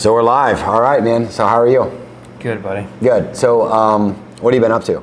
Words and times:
So 0.00 0.14
we're 0.14 0.22
live. 0.22 0.62
All 0.62 0.80
right, 0.80 1.04
man. 1.04 1.30
So 1.30 1.46
how 1.46 1.60
are 1.60 1.68
you? 1.68 1.92
Good, 2.38 2.62
buddy. 2.62 2.86
Good. 3.00 3.36
So 3.36 3.70
um, 3.70 4.14
what 4.40 4.54
have 4.54 4.58
you 4.58 4.64
been 4.64 4.72
up 4.72 4.82
to? 4.84 5.02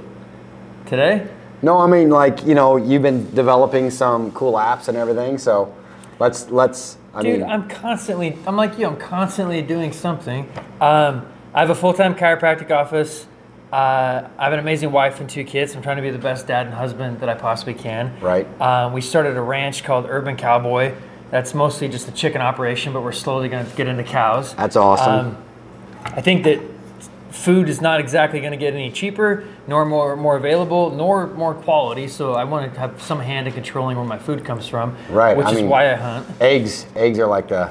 Today? 0.88 1.28
No, 1.62 1.78
I 1.78 1.86
mean 1.86 2.10
like 2.10 2.44
you 2.48 2.56
know 2.56 2.78
you've 2.78 3.04
been 3.04 3.32
developing 3.36 3.92
some 3.92 4.32
cool 4.32 4.54
apps 4.54 4.88
and 4.88 4.98
everything. 4.98 5.38
So 5.38 5.72
let's 6.18 6.50
let's. 6.50 6.98
I 7.14 7.22
Dude, 7.22 7.42
mean, 7.42 7.48
I'm 7.48 7.70
constantly, 7.70 8.40
I'm 8.48 8.56
like 8.56 8.80
you, 8.80 8.88
I'm 8.88 8.98
constantly 8.98 9.62
doing 9.62 9.94
something. 9.94 10.52
Um, 10.82 11.28
I 11.54 11.60
have 11.60 11.70
a 11.70 11.76
full 11.76 11.94
time 11.94 12.16
chiropractic 12.16 12.72
office. 12.72 13.28
Uh, 13.72 14.28
I 14.36 14.44
have 14.46 14.54
an 14.54 14.58
amazing 14.58 14.92
wife 14.92 15.20
and 15.20 15.30
two 15.30 15.44
kids. 15.44 15.76
I'm 15.76 15.84
trying 15.84 15.98
to 15.98 16.02
be 16.02 16.10
the 16.10 16.18
best 16.18 16.48
dad 16.48 16.66
and 16.66 16.74
husband 16.74 17.20
that 17.20 17.30
I 17.30 17.36
possibly 17.36 17.76
can. 17.76 18.20
Right. 18.20 18.48
Uh, 18.60 18.90
we 18.92 19.02
started 19.02 19.38
a 19.38 19.42
ranch 19.42 19.84
called 19.84 20.08
Urban 20.10 20.38
Cowboy. 20.38 20.96
That's 21.32 21.54
mostly 21.54 21.88
just 21.90 22.08
a 22.08 22.12
chicken 22.12 22.42
operation, 22.42 22.94
but 22.94 23.02
we're 23.02 23.12
slowly 23.12 23.50
going 23.50 23.66
to 23.70 23.76
get 23.76 23.88
into 23.88 24.04
cows. 24.04 24.54
That's 24.56 24.76
awesome. 24.76 25.28
Um, 25.36 25.38
I 26.06 26.22
think 26.22 26.44
that 26.46 26.62
food 27.32 27.68
is 27.70 27.82
not 27.82 28.00
exactly 28.00 28.40
going 28.40 28.52
to 28.54 28.58
get 28.58 28.74
any 28.74 28.92
cheaper, 28.92 29.44
nor 29.68 29.86
more 29.86 30.16
more 30.16 30.38
available, 30.38 30.90
nor 30.92 31.28
more 31.28 31.54
quality. 31.54 32.08
So 32.08 32.34
I 32.34 32.46
want 32.46 32.74
to 32.74 32.80
have 32.80 33.02
some 33.02 33.20
hand 33.20 33.48
in 33.48 33.54
controlling 33.54 33.98
where 33.98 34.06
my 34.06 34.18
food 34.18 34.46
comes 34.46 34.68
from. 34.68 34.96
Right, 35.10 35.36
Which 35.36 35.48
I 35.48 35.52
is 35.52 35.56
mean- 35.58 35.70
why 35.70 35.92
I 35.92 35.96
hunt. 35.96 36.28
eggs 36.40 36.86
eggs 36.96 37.20
are 37.20 37.28
like 37.28 37.50
the. 37.50 37.70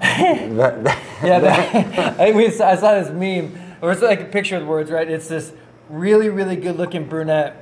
the- 0.00 0.80
the- 0.82 0.96
Yeah, 1.26 1.38
that, 1.40 2.20
I, 2.20 2.32
we, 2.32 2.46
I 2.48 2.50
saw 2.50 3.00
this 3.00 3.08
meme, 3.10 3.58
or 3.80 3.90
it's 3.92 4.02
like 4.02 4.20
a 4.20 4.24
picture 4.26 4.56
of 4.56 4.62
the 4.62 4.68
words, 4.68 4.90
right? 4.90 5.08
It's 5.10 5.28
this 5.28 5.52
really, 5.88 6.28
really 6.28 6.56
good 6.56 6.76
looking 6.76 7.06
brunette, 7.08 7.56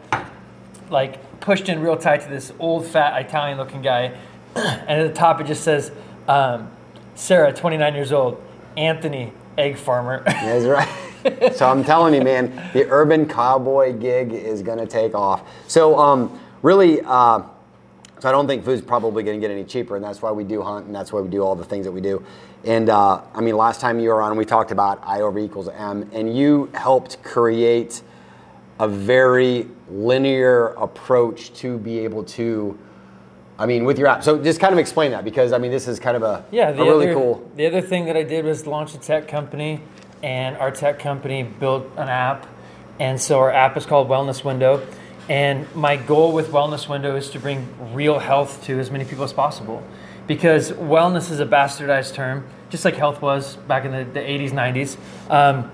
like 0.90 1.40
pushed 1.40 1.68
in 1.68 1.80
real 1.80 1.96
tight 1.96 2.22
to 2.22 2.28
this 2.28 2.52
old, 2.58 2.84
fat 2.86 3.24
Italian 3.24 3.58
looking 3.58 3.80
guy. 3.82 4.16
and 4.56 5.00
at 5.00 5.08
the 5.08 5.14
top 5.14 5.40
it 5.40 5.46
just 5.46 5.64
says, 5.64 5.90
um, 6.28 6.70
Sarah, 7.14 7.52
29 7.52 7.94
years 7.94 8.12
old, 8.12 8.42
Anthony, 8.76 9.32
egg 9.56 9.76
farmer. 9.76 10.22
That's 10.26 10.64
right. 10.64 11.54
so 11.54 11.68
I'm 11.68 11.84
telling 11.84 12.14
you, 12.14 12.22
man, 12.22 12.70
the 12.72 12.86
urban 12.90 13.26
cowboy 13.26 13.96
gig 13.96 14.32
is 14.32 14.62
going 14.62 14.78
to 14.78 14.86
take 14.86 15.14
off. 15.14 15.48
So 15.68 15.98
um, 15.98 16.38
really, 16.62 17.00
uh, 17.02 17.42
so 18.24 18.28
I 18.28 18.32
don't 18.32 18.46
think 18.46 18.64
food's 18.64 18.80
probably 18.80 19.22
going 19.22 19.40
to 19.40 19.46
get 19.46 19.52
any 19.52 19.64
cheaper, 19.64 19.96
and 19.96 20.04
that's 20.04 20.22
why 20.22 20.30
we 20.32 20.44
do 20.44 20.62
hunt, 20.62 20.86
and 20.86 20.94
that's 20.94 21.12
why 21.12 21.20
we 21.20 21.28
do 21.28 21.42
all 21.42 21.54
the 21.54 21.64
things 21.64 21.84
that 21.84 21.92
we 21.92 22.00
do. 22.00 22.24
And 22.64 22.88
uh, 22.88 23.20
I 23.34 23.40
mean, 23.40 23.56
last 23.56 23.80
time 23.80 24.00
you 24.00 24.08
were 24.08 24.22
on, 24.22 24.36
we 24.36 24.44
talked 24.44 24.70
about 24.70 24.98
I 25.02 25.20
over 25.20 25.38
equals 25.38 25.68
M, 25.68 26.08
and 26.12 26.34
you 26.36 26.70
helped 26.74 27.22
create 27.22 28.02
a 28.80 28.88
very 28.88 29.68
linear 29.90 30.68
approach 30.68 31.52
to 31.54 31.78
be 31.78 31.98
able 31.98 32.24
to. 32.24 32.78
I 33.58 33.66
mean, 33.66 33.84
with 33.84 33.98
your 33.98 34.08
app. 34.08 34.24
So 34.24 34.42
just 34.42 34.60
kind 34.60 34.72
of 34.72 34.78
explain 34.78 35.12
that 35.12 35.24
because 35.24 35.52
I 35.52 35.58
mean, 35.58 35.70
this 35.70 35.86
is 35.86 36.00
kind 36.00 36.16
of 36.16 36.22
a, 36.22 36.44
Yeah, 36.50 36.70
a 36.70 36.74
really 36.74 37.06
other, 37.06 37.14
cool. 37.14 37.50
The 37.56 37.66
other 37.66 37.80
thing 37.80 38.06
that 38.06 38.16
I 38.16 38.22
did 38.22 38.44
was 38.44 38.66
launch 38.66 38.94
a 38.94 38.98
tech 38.98 39.28
company, 39.28 39.80
and 40.22 40.56
our 40.56 40.70
tech 40.70 40.98
company 40.98 41.42
built 41.44 41.86
an 41.96 42.08
app, 42.08 42.46
and 42.98 43.20
so 43.20 43.38
our 43.38 43.50
app 43.50 43.76
is 43.76 43.86
called 43.86 44.08
Wellness 44.08 44.44
Window. 44.44 44.84
And 45.28 45.72
my 45.74 45.96
goal 45.96 46.32
with 46.32 46.48
Wellness 46.48 46.88
Window 46.88 47.16
is 47.16 47.30
to 47.30 47.38
bring 47.38 47.66
real 47.94 48.18
health 48.18 48.62
to 48.64 48.78
as 48.78 48.90
many 48.90 49.04
people 49.04 49.24
as 49.24 49.32
possible, 49.32 49.82
because 50.26 50.72
wellness 50.72 51.30
is 51.30 51.40
a 51.40 51.46
bastardized 51.46 52.14
term, 52.14 52.46
just 52.70 52.84
like 52.84 52.96
health 52.96 53.22
was 53.22 53.56
back 53.56 53.84
in 53.84 53.92
the, 53.92 54.04
the 54.04 54.20
80s, 54.20 54.50
90s. 54.50 54.96
Um, 55.30 55.70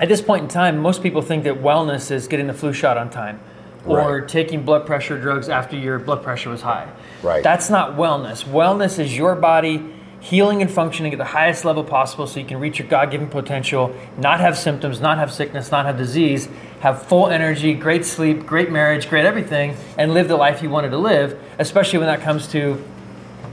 at 0.00 0.08
this 0.08 0.22
point 0.22 0.42
in 0.44 0.48
time, 0.48 0.78
most 0.78 1.02
people 1.02 1.20
think 1.20 1.44
that 1.44 1.56
wellness 1.56 2.10
is 2.10 2.26
getting 2.26 2.46
the 2.46 2.54
flu 2.54 2.72
shot 2.72 2.96
on 2.96 3.10
time 3.10 3.38
or 3.86 4.18
Right. 4.20 4.28
taking 4.28 4.62
blood 4.62 4.86
pressure 4.86 5.18
drugs 5.18 5.48
after 5.48 5.76
your 5.76 5.98
blood 5.98 6.22
pressure 6.22 6.50
was 6.50 6.62
high. 6.62 6.86
Right. 7.22 7.42
That's 7.42 7.70
not 7.70 7.96
wellness. 7.96 8.44
Wellness 8.44 8.98
is 8.98 9.16
your 9.16 9.34
body 9.34 9.82
healing 10.20 10.60
and 10.60 10.70
functioning 10.70 11.12
at 11.12 11.18
the 11.18 11.24
highest 11.24 11.64
level 11.64 11.82
possible 11.82 12.26
so 12.26 12.38
you 12.38 12.44
can 12.44 12.60
reach 12.60 12.78
your 12.78 12.86
God 12.86 13.10
given 13.10 13.26
potential, 13.26 13.94
not 14.18 14.38
have 14.40 14.56
symptoms, 14.58 15.00
not 15.00 15.16
have 15.16 15.32
sickness, 15.32 15.70
not 15.70 15.86
have 15.86 15.96
disease, 15.96 16.46
have 16.80 17.02
full 17.02 17.28
energy, 17.28 17.72
great 17.72 18.04
sleep, 18.04 18.44
great 18.44 18.70
marriage, 18.70 19.08
great 19.08 19.24
everything, 19.24 19.74
and 19.96 20.12
live 20.12 20.28
the 20.28 20.36
life 20.36 20.62
you 20.62 20.68
wanted 20.68 20.90
to 20.90 20.98
live, 20.98 21.38
especially 21.58 21.98
when 21.98 22.06
that 22.08 22.20
comes 22.20 22.48
to, 22.48 22.82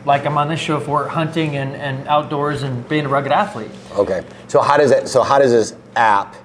like 0.06 0.26
I'm 0.26 0.38
on 0.38 0.50
this 0.50 0.60
show 0.60 0.82
for 0.82 1.08
hunting 1.08 1.56
and, 1.56 1.74
and 1.74 2.06
outdoors 2.10 2.64
and 2.64 2.88
being 2.90 3.06
a 3.06 3.10
rugged 3.10 3.32
athlete. 3.32 3.72
Okay. 3.96 4.24
So 4.48 4.62
how 4.62 4.76
does 4.76 4.92
it? 4.92 5.08
So 5.08 5.24
how 5.24 5.40
does 5.40 5.52
this 5.52 5.74
app? 5.96 6.36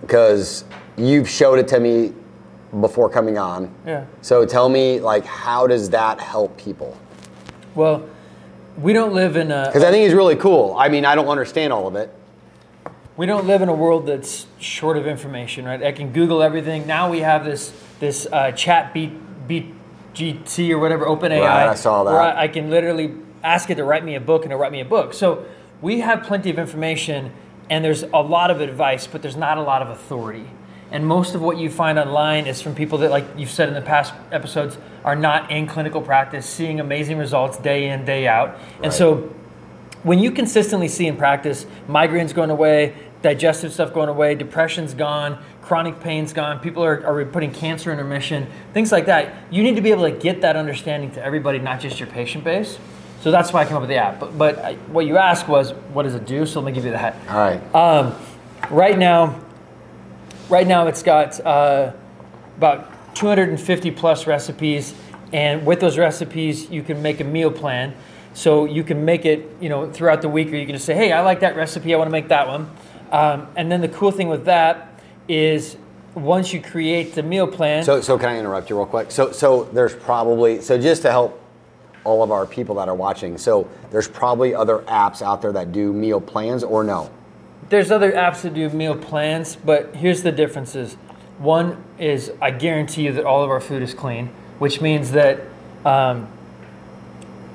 Because 0.00 0.64
you've 0.96 1.28
showed 1.28 1.58
it 1.58 1.68
to 1.68 1.80
me 1.80 2.12
before 2.80 3.08
coming 3.08 3.38
on. 3.38 3.72
Yeah. 3.86 4.06
So 4.22 4.44
tell 4.46 4.68
me, 4.68 5.00
like, 5.00 5.24
how 5.24 5.66
does 5.66 5.90
that 5.90 6.20
help 6.20 6.56
people? 6.56 6.96
Well, 7.74 8.08
we 8.78 8.92
don't 8.92 9.14
live 9.14 9.36
in 9.36 9.50
a 9.52 9.66
Because 9.66 9.84
I 9.84 9.90
think 9.90 10.04
he's 10.04 10.14
really 10.14 10.36
cool. 10.36 10.74
I 10.78 10.88
mean, 10.88 11.04
I 11.04 11.14
don't 11.14 11.28
understand 11.28 11.72
all 11.72 11.86
of 11.86 11.96
it. 11.96 12.12
we 13.16 13.26
don't 13.26 13.46
live 13.46 13.62
in 13.62 13.68
a 13.68 13.74
world 13.74 14.06
that's 14.06 14.46
short 14.58 14.96
of 14.96 15.06
information, 15.06 15.64
right? 15.64 15.82
I 15.82 15.92
can 15.92 16.12
Google 16.12 16.42
everything. 16.42 16.86
Now 16.86 17.10
we 17.10 17.20
have 17.20 17.44
this 17.44 17.72
this 18.00 18.26
uh, 18.32 18.50
chat 18.52 18.92
B, 18.92 19.12
BGT 19.48 20.70
or 20.70 20.78
whatever 20.78 21.06
OpenAI. 21.06 21.40
Right, 21.40 21.68
I 21.68 21.74
saw 21.74 22.04
that. 22.04 22.10
Where 22.10 22.20
I, 22.20 22.42
I 22.44 22.48
can 22.48 22.70
literally 22.70 23.14
ask 23.44 23.70
it 23.70 23.76
to 23.76 23.84
write 23.84 24.04
me 24.04 24.16
a 24.16 24.20
book 24.20 24.42
and 24.42 24.52
it'll 24.52 24.60
write 24.60 24.72
me 24.72 24.80
a 24.80 24.84
book. 24.84 25.14
So 25.14 25.44
we 25.80 26.00
have 26.00 26.22
plenty 26.24 26.50
of 26.50 26.58
information 26.58 27.32
and 27.70 27.84
there's 27.84 28.02
a 28.02 28.18
lot 28.18 28.50
of 28.50 28.60
advice, 28.60 29.06
but 29.06 29.22
there's 29.22 29.36
not 29.36 29.58
a 29.58 29.62
lot 29.62 29.80
of 29.82 29.88
authority. 29.88 30.46
And 30.94 31.04
most 31.04 31.34
of 31.34 31.42
what 31.42 31.58
you 31.58 31.70
find 31.70 31.98
online 31.98 32.46
is 32.46 32.62
from 32.62 32.76
people 32.76 32.98
that, 32.98 33.10
like 33.10 33.24
you've 33.36 33.50
said 33.50 33.66
in 33.66 33.74
the 33.74 33.82
past 33.82 34.14
episodes, 34.30 34.78
are 35.04 35.16
not 35.16 35.50
in 35.50 35.66
clinical 35.66 36.00
practice, 36.00 36.46
seeing 36.46 36.78
amazing 36.78 37.18
results 37.18 37.58
day 37.58 37.90
in, 37.90 38.04
day 38.04 38.28
out. 38.28 38.56
And 38.80 38.92
so 38.92 39.34
when 40.04 40.20
you 40.20 40.30
consistently 40.30 40.86
see 40.86 41.08
in 41.08 41.16
practice 41.16 41.66
migraines 41.88 42.32
going 42.32 42.50
away, 42.50 42.94
digestive 43.22 43.72
stuff 43.72 43.92
going 43.92 44.08
away, 44.08 44.36
depression's 44.36 44.94
gone, 44.94 45.42
chronic 45.62 45.98
pain's 45.98 46.32
gone, 46.32 46.60
people 46.60 46.84
are, 46.84 47.04
are 47.04 47.24
putting 47.24 47.50
cancer 47.50 47.90
in 47.90 47.98
remission, 47.98 48.46
things 48.72 48.92
like 48.92 49.06
that, 49.06 49.34
you 49.50 49.64
need 49.64 49.74
to 49.74 49.82
be 49.82 49.90
able 49.90 50.08
to 50.08 50.16
get 50.16 50.42
that 50.42 50.54
understanding 50.54 51.10
to 51.10 51.24
everybody, 51.24 51.58
not 51.58 51.80
just 51.80 51.98
your 51.98 52.08
patient 52.08 52.44
base. 52.44 52.78
So 53.20 53.32
that's 53.32 53.52
why 53.52 53.62
I 53.62 53.64
came 53.64 53.74
up 53.74 53.80
with 53.80 53.90
the 53.90 53.96
app. 53.96 54.20
But, 54.20 54.38
but 54.38 54.58
I, 54.60 54.74
what 54.92 55.06
you 55.06 55.16
asked 55.16 55.48
was, 55.48 55.72
what 55.92 56.04
does 56.04 56.14
it 56.14 56.24
do? 56.24 56.46
So 56.46 56.60
let 56.60 56.66
me 56.66 56.72
give 56.72 56.84
you 56.84 56.92
that. 56.92 57.16
All 57.28 57.36
right. 57.36 57.74
Um, 57.74 58.14
right 58.70 58.96
now, 58.96 59.40
right 60.48 60.66
now 60.66 60.86
it's 60.86 61.02
got 61.02 61.44
uh, 61.44 61.92
about 62.56 63.14
250 63.14 63.90
plus 63.92 64.26
recipes, 64.26 64.94
and 65.32 65.64
with 65.66 65.80
those 65.80 65.98
recipes, 65.98 66.70
you 66.70 66.82
can 66.82 67.02
make 67.02 67.20
a 67.20 67.24
meal 67.24 67.50
plan. 67.50 67.94
So 68.34 68.64
you 68.64 68.82
can 68.82 69.04
make 69.04 69.24
it, 69.24 69.48
you 69.60 69.68
know, 69.68 69.90
throughout 69.90 70.20
the 70.20 70.28
week, 70.28 70.52
or 70.52 70.56
you 70.56 70.66
can 70.66 70.74
just 70.74 70.86
say, 70.86 70.94
"Hey, 70.94 71.12
I 71.12 71.20
like 71.20 71.40
that 71.40 71.54
recipe. 71.56 71.94
I 71.94 71.96
want 71.98 72.08
to 72.08 72.12
make 72.12 72.28
that 72.28 72.48
one." 72.48 72.68
Um, 73.12 73.46
and 73.54 73.70
then 73.70 73.80
the 73.80 73.88
cool 73.88 74.10
thing 74.10 74.28
with 74.28 74.46
that 74.46 75.00
is, 75.28 75.76
once 76.14 76.52
you 76.52 76.60
create 76.60 77.14
the 77.14 77.22
meal 77.22 77.46
plan, 77.46 77.84
So, 77.84 78.00
so 78.00 78.18
can 78.18 78.28
I 78.28 78.38
interrupt 78.38 78.70
you 78.70 78.76
real 78.76 78.86
quick? 78.86 79.12
So, 79.12 79.30
so 79.30 79.64
there's 79.72 79.94
probably 79.94 80.60
so 80.60 80.78
just 80.78 81.02
to 81.02 81.10
help 81.12 81.40
all 82.02 82.22
of 82.22 82.30
our 82.30 82.44
people 82.44 82.74
that 82.76 82.88
are 82.88 82.94
watching. 82.94 83.38
So 83.38 83.68
there's 83.90 84.08
probably 84.08 84.54
other 84.54 84.78
apps 84.80 85.22
out 85.22 85.40
there 85.40 85.52
that 85.52 85.72
do 85.72 85.92
meal 85.92 86.20
plans, 86.20 86.64
or 86.64 86.82
no? 86.84 87.10
There's 87.70 87.90
other 87.90 88.12
apps 88.12 88.42
that 88.42 88.54
do 88.54 88.68
meal 88.70 88.96
plans, 88.96 89.56
but 89.56 89.94
here's 89.96 90.22
the 90.22 90.32
differences. 90.32 90.96
One 91.38 91.82
is 91.98 92.30
I 92.40 92.50
guarantee 92.50 93.02
you 93.06 93.12
that 93.12 93.24
all 93.24 93.42
of 93.42 93.50
our 93.50 93.60
food 93.60 93.82
is 93.82 93.94
clean, 93.94 94.28
which 94.58 94.80
means 94.80 95.12
that 95.12 95.40
um, 95.84 96.28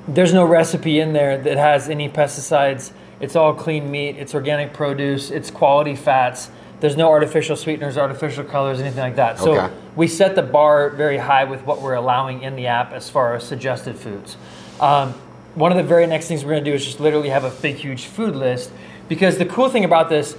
there's 0.08 0.34
no 0.34 0.44
recipe 0.44 0.98
in 1.00 1.12
there 1.12 1.38
that 1.38 1.56
has 1.56 1.88
any 1.88 2.08
pesticides. 2.08 2.92
It's 3.20 3.36
all 3.36 3.54
clean 3.54 3.90
meat, 3.90 4.16
it's 4.16 4.34
organic 4.34 4.72
produce, 4.72 5.30
it's 5.30 5.50
quality 5.50 5.94
fats. 5.94 6.50
There's 6.80 6.96
no 6.96 7.10
artificial 7.10 7.56
sweeteners, 7.56 7.98
artificial 7.98 8.42
colors, 8.44 8.80
anything 8.80 9.00
like 9.00 9.16
that. 9.16 9.38
So 9.38 9.52
Okay. 9.58 9.74
we 9.96 10.08
set 10.08 10.34
the 10.34 10.42
bar 10.42 10.88
very 10.90 11.18
high 11.18 11.44
with 11.44 11.64
what 11.66 11.82
we're 11.82 11.94
allowing 11.94 12.42
in 12.42 12.56
the 12.56 12.66
app 12.66 12.92
as 12.92 13.10
far 13.10 13.34
as 13.36 13.44
suggested 13.44 13.96
foods. 13.96 14.38
Um, 14.80 15.14
one 15.54 15.72
of 15.72 15.76
the 15.76 15.84
very 15.84 16.06
next 16.06 16.26
things 16.28 16.42
we're 16.44 16.52
going 16.52 16.64
to 16.64 16.70
do 16.70 16.74
is 16.74 16.84
just 16.84 16.98
literally 17.00 17.28
have 17.28 17.44
a 17.44 17.50
big, 17.50 17.76
huge 17.76 18.06
food 18.06 18.34
list. 18.34 18.70
Because 19.10 19.38
the 19.38 19.44
cool 19.44 19.68
thing 19.68 19.84
about 19.84 20.08
this, 20.08 20.36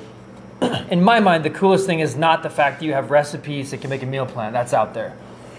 in 0.89 1.03
my 1.03 1.19
mind, 1.19 1.43
the 1.43 1.49
coolest 1.49 1.85
thing 1.85 1.99
is 1.99 2.15
not 2.15 2.41
the 2.41 2.49
fact 2.49 2.79
that 2.79 2.85
you 2.85 2.93
have 2.93 3.11
recipes 3.11 3.71
that 3.71 3.81
can 3.81 3.89
make 3.89 4.01
a 4.01 4.05
meal 4.05 4.25
plan. 4.25 4.53
That's 4.53 4.73
out 4.73 4.93
there. 4.93 5.13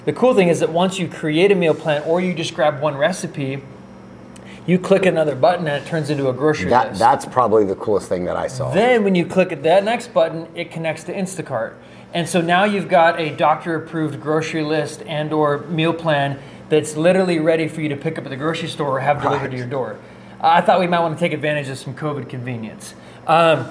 The 0.06 0.14
cool 0.14 0.34
thing 0.34 0.48
is 0.48 0.60
that 0.60 0.72
once 0.72 0.98
you 0.98 1.08
create 1.08 1.52
a 1.52 1.54
meal 1.54 1.75
plan 1.75 2.02
or 2.04 2.22
you 2.22 2.32
just 2.32 2.54
grab 2.54 2.81
one 2.81 2.96
recipe, 2.96 3.62
you 4.66 4.78
click 4.78 5.04
another 5.04 5.34
button 5.34 5.69
and 5.69 5.84
it 5.84 5.86
turns 5.86 6.08
into 6.08 6.31
a 6.31 6.32
grocery 6.32 6.70
That 6.70 6.88
list. 6.88 7.00
that's 7.00 7.26
probably 7.26 7.64
the 7.66 7.75
coolest 7.76 8.08
thing 8.08 8.25
that 8.25 8.36
I 8.36 8.46
saw. 8.46 8.72
Then 8.72 9.04
when 9.04 9.14
you 9.14 9.26
click 9.26 9.52
at 9.52 9.62
that 9.64 9.84
next 9.84 10.14
button, 10.14 10.48
it 10.54 10.70
connects 10.70 11.04
to 11.04 11.12
Instacart. 11.12 11.75
And 12.14 12.26
so 12.26 12.40
now 12.40 12.64
you've 12.64 12.88
got 12.88 13.20
a 13.20 13.36
doctor 13.36 13.75
approved 13.75 14.22
grocery 14.22 14.62
list 14.62 15.02
and 15.02 15.34
or 15.34 15.58
meal 15.66 15.92
plan 15.92 16.40
that's 16.70 16.96
literally 16.96 17.40
ready 17.40 17.69
for 17.69 17.82
you 17.82 17.90
to 17.90 17.96
pick 17.96 18.16
up 18.16 18.25
at 18.25 18.31
the 18.31 18.36
grocery 18.36 18.69
store 18.69 18.96
or 18.96 19.00
have 19.00 19.20
delivered 19.20 19.50
to 19.50 19.56
your 19.58 19.66
door. 19.66 19.98
I 20.42 20.60
thought 20.60 20.80
we 20.80 20.86
might 20.86 21.00
want 21.00 21.16
to 21.16 21.20
take 21.20 21.32
advantage 21.32 21.68
of 21.68 21.78
some 21.78 21.94
COVID 21.94 22.28
convenience. 22.28 22.94
Um, 23.26 23.68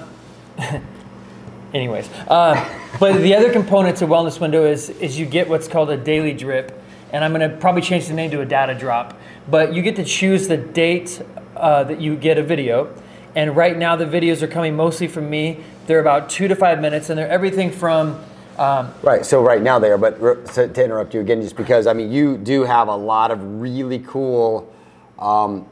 anyways, 1.74 2.08
uh, 2.28 2.66
but 2.98 3.20
the 3.20 3.34
other 3.34 3.52
component 3.52 3.98
to 3.98 4.06
Wellness 4.06 4.40
Window 4.40 4.64
is 4.64 4.88
is 4.90 5.18
you 5.18 5.26
get 5.26 5.48
what's 5.48 5.68
called 5.68 5.90
a 5.90 5.96
daily 5.96 6.32
drip, 6.32 6.82
and 7.12 7.22
I'm 7.22 7.32
going 7.34 7.48
to 7.48 7.56
probably 7.58 7.82
change 7.82 8.08
the 8.08 8.14
name 8.14 8.30
to 8.30 8.40
a 8.40 8.46
data 8.46 8.74
drop. 8.74 9.18
But 9.50 9.74
you 9.74 9.82
get 9.82 9.96
to 9.96 10.04
choose 10.04 10.48
the 10.48 10.56
date 10.56 11.20
uh, 11.56 11.84
that 11.84 12.00
you 12.00 12.16
get 12.16 12.38
a 12.38 12.42
video, 12.42 12.94
And 13.34 13.56
right 13.56 13.76
now, 13.76 13.96
the 13.96 14.04
videos 14.04 14.42
are 14.42 14.48
coming 14.48 14.76
mostly 14.76 15.08
from 15.08 15.28
me. 15.30 15.58
They're 15.86 16.00
about 16.00 16.28
two 16.28 16.48
to 16.48 16.56
five 16.56 16.80
minutes, 16.80 17.10
and 17.10 17.18
they're 17.18 17.28
everything 17.28 17.70
from 17.70 18.22
um, 18.58 18.92
Right. 19.02 19.24
So 19.24 19.42
right 19.42 19.62
now 19.62 19.78
they 19.78 19.90
are, 19.90 19.98
but 19.98 20.18
to, 20.54 20.68
to 20.68 20.84
interrupt 20.84 21.14
you 21.14 21.20
again, 21.20 21.40
just 21.40 21.56
because 21.56 21.86
I 21.86 21.92
mean 21.92 22.12
you 22.12 22.36
do 22.36 22.64
have 22.64 22.88
a 22.88 22.96
lot 22.96 23.30
of 23.30 23.60
really 23.60 24.00
cool 24.00 24.72
um, 25.18 25.66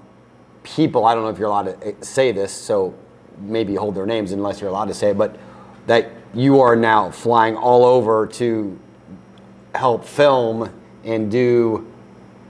people. 0.76 1.04
I 1.04 1.14
don't 1.14 1.24
know 1.24 1.30
if 1.30 1.38
you're 1.38 1.48
allowed 1.48 1.80
to 1.80 1.86
eh, 1.86 1.92
say 2.00 2.32
this, 2.32 2.52
so 2.52 2.94
maybe 3.38 3.74
hold 3.74 3.94
their 3.94 4.06
names 4.06 4.32
unless 4.32 4.60
you're 4.60 4.70
allowed 4.70 4.86
to 4.86 4.94
say 4.94 5.10
it. 5.10 5.18
But 5.18 5.38
that 5.86 6.10
you 6.34 6.60
are 6.60 6.76
now 6.76 7.10
flying 7.10 7.56
all 7.56 7.84
over 7.84 8.26
to 8.26 8.78
help 9.74 10.04
film 10.04 10.70
and 11.04 11.30
do 11.30 11.90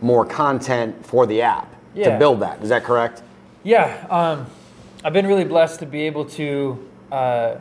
more 0.00 0.24
content 0.24 1.04
for 1.04 1.26
the 1.26 1.42
app 1.42 1.74
to 1.94 2.16
build 2.18 2.40
that. 2.40 2.62
Is 2.62 2.68
that 2.70 2.84
correct? 2.84 3.22
Yeah, 3.62 4.06
um, 4.08 4.46
I've 5.04 5.12
been 5.12 5.26
really 5.26 5.44
blessed 5.44 5.80
to 5.80 5.86
be 5.86 6.02
able 6.02 6.24
to. 6.26 6.88
Uh, 7.12 7.56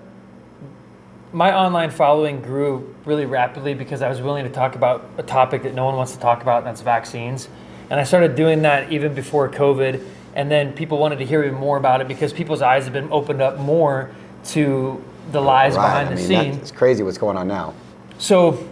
my 1.32 1.54
online 1.54 1.92
following 1.92 2.42
grew 2.42 2.96
really 3.06 3.26
rapidly 3.26 3.74
because 3.76 4.02
I 4.02 4.10
was 4.10 4.20
willing 4.22 4.46
to 4.46 4.50
talk 4.50 4.76
about 4.76 5.08
a 5.18 5.24
topic 5.24 5.62
that 5.64 5.76
no 5.76 5.86
one 5.86 5.96
wants 5.96 6.14
to 6.14 6.20
talk 6.20 6.42
about, 6.42 6.60
and 6.60 6.68
that's 6.68 6.82
vaccines. 6.82 7.50
And 7.90 8.00
I 8.00 8.04
started 8.04 8.36
doing 8.36 8.64
that 8.64 8.92
even 8.92 9.14
before 9.14 9.50
COVID, 9.50 10.04
and 10.36 10.50
then 10.50 10.74
people 10.74 10.98
wanted 10.98 11.20
to 11.20 11.26
hear 11.26 11.44
even 11.44 11.58
more 11.58 11.78
about 11.78 12.02
it 12.02 12.08
because 12.08 12.34
people's 12.34 12.62
eyes 12.62 12.84
have 12.86 12.94
been 12.94 13.12
opened 13.12 13.42
up 13.42 13.58
more 13.58 14.12
to 14.46 15.04
the 15.32 15.42
lies 15.42 15.76
behind 15.76 16.10
I 16.10 16.16
the 16.16 16.16
mean, 16.16 16.28
scene. 16.28 16.54
It's 16.62 16.72
crazy 16.72 17.04
what's 17.04 17.18
going 17.18 17.38
on 17.38 17.48
now. 17.48 17.74
So 18.18 18.68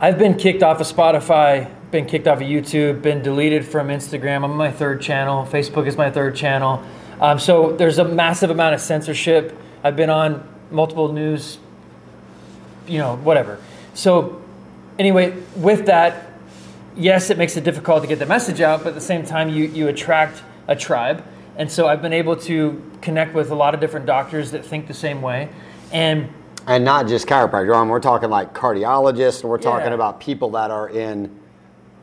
I've 0.00 0.18
been 0.18 0.36
kicked 0.36 0.62
off 0.62 0.80
of 0.80 0.86
Spotify, 0.86 1.70
been 1.90 2.06
kicked 2.06 2.26
off 2.26 2.40
of 2.40 2.46
YouTube, 2.46 3.02
been 3.02 3.22
deleted 3.22 3.64
from 3.64 3.88
Instagram. 3.88 4.36
I'm 4.36 4.44
on 4.44 4.56
my 4.56 4.70
third 4.70 5.00
channel. 5.00 5.46
Facebook 5.46 5.86
is 5.86 5.96
my 5.96 6.10
third 6.10 6.34
channel. 6.36 6.82
Um, 7.20 7.38
so 7.38 7.72
there's 7.72 7.98
a 7.98 8.04
massive 8.04 8.50
amount 8.50 8.74
of 8.74 8.80
censorship. 8.80 9.56
I've 9.82 9.96
been 9.96 10.10
on 10.10 10.46
multiple 10.70 11.12
news, 11.12 11.58
you 12.86 12.98
know, 12.98 13.16
whatever. 13.16 13.58
So 13.94 14.42
anyway, 14.98 15.36
with 15.56 15.86
that, 15.86 16.32
yes, 16.96 17.30
it 17.30 17.38
makes 17.38 17.56
it 17.56 17.64
difficult 17.64 18.02
to 18.02 18.08
get 18.08 18.18
the 18.18 18.26
message 18.26 18.60
out, 18.60 18.80
but 18.80 18.88
at 18.88 18.94
the 18.94 19.00
same 19.00 19.24
time, 19.24 19.48
you, 19.48 19.66
you 19.66 19.88
attract 19.88 20.42
a 20.68 20.76
tribe. 20.76 21.24
And 21.56 21.70
so 21.70 21.86
I've 21.86 22.02
been 22.02 22.12
able 22.12 22.36
to 22.36 22.82
connect 23.00 23.34
with 23.34 23.50
a 23.50 23.54
lot 23.54 23.74
of 23.74 23.80
different 23.80 24.06
doctors 24.06 24.50
that 24.50 24.64
think 24.64 24.86
the 24.88 24.94
same 24.94 25.22
way. 25.22 25.48
And 25.92 26.28
And 26.66 26.84
not 26.84 27.06
just 27.06 27.26
chiropractor. 27.28 27.74
um, 27.74 27.88
We're 27.88 28.00
talking 28.00 28.30
like 28.30 28.54
cardiologists, 28.54 29.42
and 29.42 29.50
we're 29.50 29.58
talking 29.58 29.88
Yeah. 29.88 29.94
about 29.94 30.18
people 30.20 30.50
that 30.50 30.70
are 30.70 30.88
in 30.88 31.30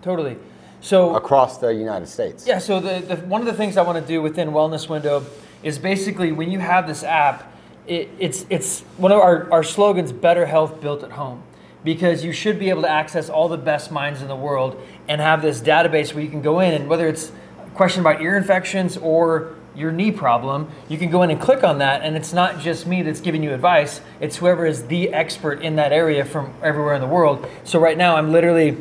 totally. 0.02 0.38
So 0.80 1.16
across 1.16 1.58
the 1.60 1.70
United 1.74 2.08
States. 2.08 2.48
Yeah, 2.48 2.58
so 2.58 2.80
the, 2.80 3.00
the, 3.00 3.16
one 3.28 3.42
of 3.42 3.46
the 3.48 3.54
things 3.54 3.78
I 3.78 3.84
want 3.84 4.00
to 4.00 4.08
do 4.08 4.22
within 4.22 4.50
Wellness 4.52 4.90
Window 4.90 5.24
is 5.62 5.78
basically 5.78 6.32
when 6.32 6.50
you 6.50 6.58
have 6.60 6.88
this 6.88 7.04
app, 7.04 7.52
it, 7.86 8.10
it's, 8.18 8.46
it's 8.50 8.82
one 8.98 9.12
of 9.12 9.20
our, 9.20 9.52
our 9.52 9.64
slogans 9.64 10.12
Better 10.12 10.46
Health 10.48 10.82
Built 10.82 11.04
at 11.04 11.12
Home. 11.12 11.44
Because 11.84 12.24
you 12.24 12.32
should 12.32 12.58
be 12.60 12.70
able 12.70 12.84
to 12.84 12.90
access 12.90 13.28
all 13.30 13.48
the 13.50 13.58
best 13.58 13.92
minds 13.92 14.22
in 14.22 14.28
the 14.28 14.36
world 14.36 14.80
and 15.08 15.20
have 15.20 15.42
this 15.42 15.62
database 15.62 16.14
where 16.14 16.24
you 16.24 16.30
can 16.30 16.42
go 16.44 16.60
in 16.60 16.74
and 16.76 16.88
whether 16.88 17.08
it's 17.08 17.32
question 17.74 18.02
about 18.02 18.22
ear 18.22 18.38
infections 18.38 18.98
or 18.98 19.56
your 19.76 19.92
knee 19.92 20.12
problem, 20.12 20.70
you 20.90 20.98
can 20.98 21.10
go 21.10 21.24
in 21.24 21.32
and 21.32 21.40
click 21.40 21.64
on 21.64 21.78
that, 21.78 22.02
and 22.02 22.18
it's 22.18 22.34
not 22.34 22.60
just 22.60 22.86
me 22.86 23.02
that's 23.02 23.22
giving 23.22 23.42
you 23.42 23.54
advice, 23.54 24.02
it's 24.20 24.38
whoever 24.38 24.66
is 24.66 24.88
the 24.88 25.14
expert 25.14 25.62
in 25.62 25.78
that 25.78 25.94
area 25.94 26.26
from 26.26 26.54
everywhere 26.62 26.94
in 26.94 27.02
the 27.02 27.08
world. 27.08 27.48
So 27.64 27.80
right 27.80 27.98
now, 27.98 28.18
I'm 28.18 28.32
literally 28.32 28.78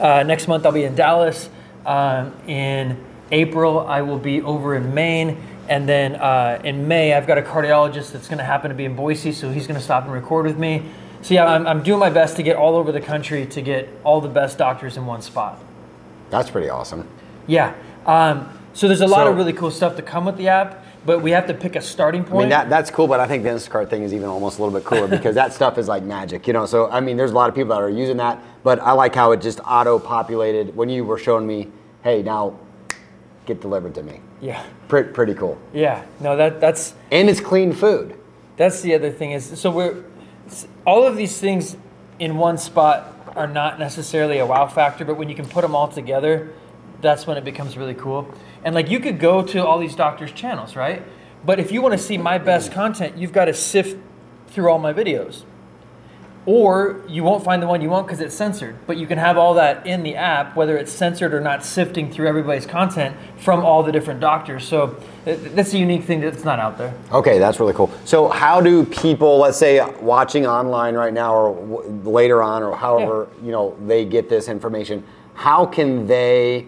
uh, 0.00 0.22
next 0.22 0.48
month 0.48 0.64
I'll 0.64 0.72
be 0.72 0.84
in 0.84 0.94
Dallas. 0.94 1.50
Um, 1.84 2.34
in 2.46 3.02
April 3.30 3.80
I 3.80 4.02
will 4.02 4.18
be 4.18 4.42
over 4.42 4.74
in 4.74 4.94
Maine, 4.94 5.42
and 5.68 5.88
then 5.88 6.16
uh, 6.16 6.60
in 6.64 6.88
May 6.88 7.14
I've 7.14 7.26
got 7.26 7.38
a 7.38 7.42
cardiologist 7.42 8.12
that's 8.12 8.28
going 8.28 8.38
to 8.38 8.44
happen 8.44 8.70
to 8.70 8.74
be 8.74 8.84
in 8.84 8.96
Boise, 8.96 9.32
so 9.32 9.50
he's 9.50 9.66
going 9.66 9.78
to 9.78 9.84
stop 9.84 10.04
and 10.04 10.12
record 10.12 10.46
with 10.46 10.58
me. 10.58 10.82
So 11.20 11.34
yeah, 11.34 11.46
I'm, 11.46 11.66
I'm 11.66 11.82
doing 11.82 11.98
my 11.98 12.10
best 12.10 12.36
to 12.36 12.42
get 12.42 12.56
all 12.56 12.76
over 12.76 12.92
the 12.92 13.00
country 13.00 13.44
to 13.46 13.62
get 13.62 13.88
all 14.04 14.20
the 14.20 14.28
best 14.28 14.56
doctors 14.56 14.96
in 14.96 15.04
one 15.04 15.20
spot. 15.20 15.58
That's 16.30 16.50
pretty 16.50 16.68
awesome. 16.68 17.08
Yeah. 17.46 17.74
Um, 18.06 18.48
so 18.72 18.86
there's 18.88 19.00
a 19.00 19.06
lot 19.06 19.24
So- 19.26 19.30
of 19.30 19.36
really 19.36 19.52
cool 19.52 19.70
stuff 19.70 19.96
to 19.96 20.02
come 20.02 20.24
with 20.24 20.36
the 20.36 20.48
app, 20.48 20.84
but 21.06 21.20
we 21.22 21.30
have 21.32 21.46
to 21.46 21.54
pick 21.54 21.74
a 21.76 21.80
starting 21.80 22.22
point. 22.22 22.34
I 22.34 22.38
mean, 22.40 22.48
that, 22.50 22.68
that's 22.70 22.90
cool, 22.90 23.06
but 23.06 23.18
I 23.20 23.26
think 23.26 23.42
the 23.42 23.48
Instacart 23.50 23.88
thing 23.90 24.02
is 24.02 24.12
even 24.12 24.28
almost 24.28 24.58
a 24.58 24.62
little 24.62 24.78
bit 24.78 24.84
cooler 24.86 25.08
because 25.16 25.34
that 25.34 25.52
stuff 25.52 25.78
is 25.78 25.88
like 25.88 26.02
magic, 26.02 26.46
you 26.46 26.52
know? 26.52 26.66
So, 26.66 26.90
I 26.90 27.00
mean, 27.00 27.16
there's 27.16 27.30
a 27.30 27.34
lot 27.34 27.48
of 27.48 27.54
people 27.54 27.70
that 27.74 27.80
are 27.82 27.88
using 27.90 28.18
that, 28.18 28.38
but 28.62 28.78
I 28.80 28.92
like 28.92 29.14
how 29.14 29.32
it 29.32 29.40
just 29.40 29.60
auto 29.66 29.98
populated 29.98 30.76
when 30.76 30.88
you 30.88 31.04
were 31.04 31.18
showing 31.18 31.46
me, 31.46 31.68
hey, 32.02 32.22
now 32.22 32.54
get 33.46 33.60
delivered 33.60 33.94
to 33.94 34.02
me. 34.02 34.20
yeah. 34.40 34.62
Pretty, 34.88 35.10
pretty 35.12 35.34
cool. 35.34 35.58
Yeah. 35.74 36.02
No, 36.20 36.34
that 36.36 36.60
that's 36.60 36.94
And 37.10 37.28
it's 37.28 37.40
clean 37.40 37.72
food. 37.74 38.14
That's 38.56 38.80
the 38.80 38.94
other 38.94 39.10
thing 39.10 39.32
is 39.32 39.58
so 39.60 39.70
we're 39.70 40.02
all 40.86 41.04
of 41.06 41.16
these 41.16 41.38
things 41.38 41.76
in 42.18 42.36
one 42.38 42.56
spot 42.56 43.14
are 43.36 43.46
not 43.46 43.78
necessarily 43.78 44.38
a 44.38 44.46
wow 44.46 44.66
factor, 44.66 45.04
but 45.04 45.16
when 45.18 45.28
you 45.28 45.34
can 45.34 45.46
put 45.46 45.60
them 45.60 45.74
all 45.76 45.88
together, 45.88 46.50
that's 47.00 47.26
when 47.26 47.36
it 47.36 47.44
becomes 47.44 47.76
really 47.76 47.94
cool. 47.94 48.32
And 48.64 48.74
like 48.74 48.90
you 48.90 49.00
could 49.00 49.20
go 49.20 49.42
to 49.42 49.64
all 49.64 49.78
these 49.78 49.94
doctors' 49.94 50.32
channels, 50.32 50.76
right? 50.76 51.02
But 51.44 51.60
if 51.60 51.70
you 51.70 51.80
want 51.82 51.92
to 51.92 51.98
see 51.98 52.18
my 52.18 52.38
best 52.38 52.72
content, 52.72 53.16
you've 53.16 53.32
got 53.32 53.46
to 53.46 53.54
sift 53.54 53.96
through 54.48 54.70
all 54.70 54.78
my 54.78 54.92
videos. 54.92 55.44
Or 56.46 57.02
you 57.06 57.24
won't 57.24 57.44
find 57.44 57.62
the 57.62 57.66
one 57.66 57.82
you 57.82 57.90
want 57.90 58.06
because 58.06 58.20
it's 58.20 58.34
censored. 58.34 58.74
But 58.86 58.96
you 58.96 59.06
can 59.06 59.18
have 59.18 59.36
all 59.36 59.54
that 59.54 59.86
in 59.86 60.02
the 60.02 60.16
app, 60.16 60.56
whether 60.56 60.78
it's 60.78 60.90
censored 60.90 61.34
or 61.34 61.40
not, 61.42 61.62
sifting 61.62 62.10
through 62.10 62.26
everybody's 62.26 62.64
content 62.64 63.14
from 63.36 63.64
all 63.66 63.82
the 63.82 63.92
different 63.92 64.20
doctors. 64.20 64.64
So 64.66 64.96
uh, 65.26 65.36
that's 65.54 65.74
a 65.74 65.78
unique 65.78 66.04
thing 66.04 66.20
that's 66.22 66.44
not 66.44 66.58
out 66.58 66.78
there. 66.78 66.94
Okay, 67.12 67.38
that's 67.38 67.60
really 67.60 67.74
cool. 67.74 67.90
So, 68.06 68.28
how 68.28 68.62
do 68.62 68.86
people, 68.86 69.36
let's 69.36 69.58
say, 69.58 69.84
watching 70.00 70.46
online 70.46 70.94
right 70.94 71.12
now, 71.12 71.34
or 71.34 71.54
w- 71.54 72.10
later 72.10 72.42
on, 72.42 72.62
or 72.62 72.74
however 72.74 73.28
you 73.44 73.52
know 73.52 73.76
they 73.86 74.06
get 74.06 74.30
this 74.30 74.48
information? 74.48 75.04
How 75.34 75.66
can 75.66 76.06
they, 76.06 76.66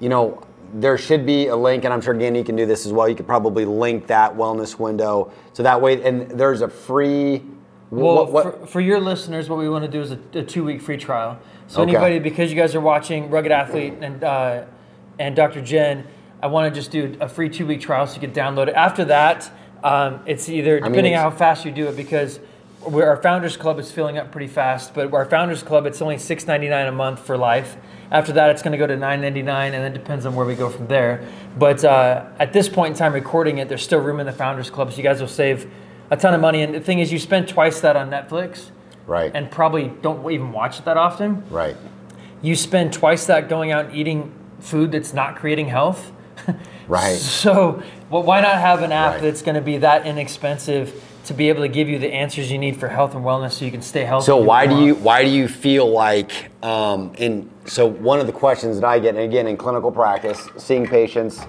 you 0.00 0.08
know, 0.08 0.42
there 0.74 0.98
should 0.98 1.24
be 1.24 1.46
a 1.46 1.56
link, 1.56 1.84
and 1.84 1.94
I'm 1.94 2.00
sure 2.00 2.12
Gandy 2.14 2.42
can 2.42 2.56
do 2.56 2.66
this 2.66 2.86
as 2.86 2.92
well. 2.92 3.08
You 3.08 3.14
could 3.14 3.26
probably 3.26 3.64
link 3.64 4.06
that 4.08 4.34
wellness 4.36 4.78
window, 4.78 5.32
so 5.52 5.62
that 5.62 5.80
way, 5.80 6.02
and 6.02 6.30
there's 6.30 6.60
a 6.60 6.68
free. 6.68 7.42
Well, 7.90 8.16
what, 8.16 8.32
what, 8.32 8.60
For, 8.60 8.66
for 8.66 8.80
your 8.80 9.00
listeners, 9.00 9.48
what 9.48 9.58
we 9.58 9.68
want 9.68 9.84
to 9.84 9.90
do 9.90 10.00
is 10.00 10.10
a, 10.10 10.18
a 10.34 10.42
two-week 10.42 10.82
free 10.82 10.96
trial. 10.96 11.38
So 11.68 11.82
Okay. 11.82 11.92
anybody, 11.92 12.18
because 12.18 12.50
you 12.50 12.56
guys 12.56 12.74
are 12.74 12.80
watching 12.80 13.30
Rugged 13.30 13.52
Athlete 13.52 13.94
and 14.00 14.22
uh, 14.24 14.64
and 15.18 15.34
Dr. 15.34 15.62
Jen, 15.62 16.04
I 16.42 16.48
want 16.48 16.72
to 16.72 16.78
just 16.78 16.90
do 16.90 17.16
a 17.20 17.28
free 17.28 17.48
two-week 17.48 17.80
trial 17.80 18.06
so 18.06 18.14
you 18.14 18.20
can 18.20 18.32
download 18.32 18.68
it. 18.68 18.74
After 18.74 19.04
that, 19.06 19.50
um, 19.82 20.20
it's 20.26 20.48
either 20.48 20.80
mean, 20.80 20.90
depending 20.92 21.14
on 21.14 21.22
how 21.22 21.30
fast 21.30 21.64
you 21.64 21.70
do 21.70 21.86
it 21.88 21.96
because. 21.96 22.40
Where 22.86 23.08
our 23.08 23.16
founders 23.20 23.56
club 23.56 23.78
is 23.80 23.90
filling 23.90 24.16
up 24.16 24.30
pretty 24.30 24.46
fast, 24.46 24.94
but 24.94 25.12
our 25.12 25.24
founders 25.24 25.62
club 25.62 25.86
it's 25.86 26.00
only 26.00 26.18
six 26.18 26.46
ninety 26.46 26.68
nine 26.68 26.86
a 26.86 26.92
month 26.92 27.18
for 27.20 27.36
life. 27.36 27.76
After 28.10 28.32
that, 28.34 28.50
it's 28.50 28.62
going 28.62 28.72
to 28.72 28.78
go 28.78 28.86
to 28.86 28.96
nine 28.96 29.20
ninety 29.20 29.42
nine, 29.42 29.74
and 29.74 29.82
then 29.82 29.92
depends 29.92 30.24
on 30.24 30.34
where 30.36 30.46
we 30.46 30.54
go 30.54 30.70
from 30.70 30.86
there. 30.86 31.26
But 31.58 31.84
uh, 31.84 32.26
at 32.38 32.52
this 32.52 32.68
point 32.68 32.92
in 32.92 32.98
time, 32.98 33.12
recording 33.12 33.58
it, 33.58 33.68
there's 33.68 33.82
still 33.82 33.98
room 33.98 34.20
in 34.20 34.26
the 34.26 34.32
founders 34.32 34.70
club, 34.70 34.92
so 34.92 34.98
you 34.98 35.02
guys 35.02 35.20
will 35.20 35.26
save 35.28 35.68
a 36.10 36.16
ton 36.16 36.32
of 36.32 36.40
money. 36.40 36.62
And 36.62 36.74
the 36.74 36.80
thing 36.80 37.00
is, 37.00 37.12
you 37.12 37.18
spend 37.18 37.48
twice 37.48 37.80
that 37.80 37.96
on 37.96 38.08
Netflix, 38.08 38.70
right, 39.06 39.32
and 39.34 39.50
probably 39.50 39.88
don't 40.02 40.30
even 40.30 40.52
watch 40.52 40.78
it 40.78 40.84
that 40.84 40.96
often. 40.96 41.44
right. 41.50 41.76
You 42.42 42.54
spend 42.54 42.92
twice 42.92 43.26
that 43.26 43.48
going 43.48 43.72
out 43.72 43.86
and 43.86 43.96
eating 43.96 44.32
food 44.60 44.92
that's 44.92 45.12
not 45.12 45.36
creating 45.36 45.68
health. 45.68 46.12
Right. 46.88 47.16
So, 47.16 47.82
well, 48.10 48.22
why 48.22 48.40
not 48.40 48.56
have 48.58 48.82
an 48.82 48.92
app 48.92 49.14
Right. 49.14 49.22
that's 49.22 49.42
going 49.42 49.56
to 49.56 49.60
be 49.60 49.78
that 49.78 50.06
inexpensive 50.06 51.02
to 51.24 51.34
be 51.34 51.48
able 51.48 51.62
to 51.62 51.68
give 51.68 51.88
you 51.88 51.98
the 51.98 52.12
answers 52.12 52.50
you 52.52 52.58
need 52.58 52.76
for 52.76 52.86
health 52.88 53.14
and 53.16 53.24
wellness, 53.24 53.52
so 53.52 53.64
you 53.64 53.72
can 53.72 53.82
stay 53.82 54.04
healthy? 54.04 54.26
So 54.26 54.36
why 54.36 54.66
do 54.68 54.80
you 54.84 54.94
why 54.94 55.24
do 55.24 55.30
you 55.30 55.48
feel 55.48 55.90
like 55.90 56.50
um, 56.64 57.12
in 57.18 57.50
so 57.64 57.86
one 57.86 58.20
of 58.20 58.26
the 58.28 58.32
questions 58.32 58.78
that 58.80 58.86
I 58.86 59.00
get 59.00 59.16
and 59.16 59.24
again 59.24 59.48
in 59.48 59.56
clinical 59.56 59.90
practice 59.90 60.48
seeing 60.56 60.86
patients 60.86 61.44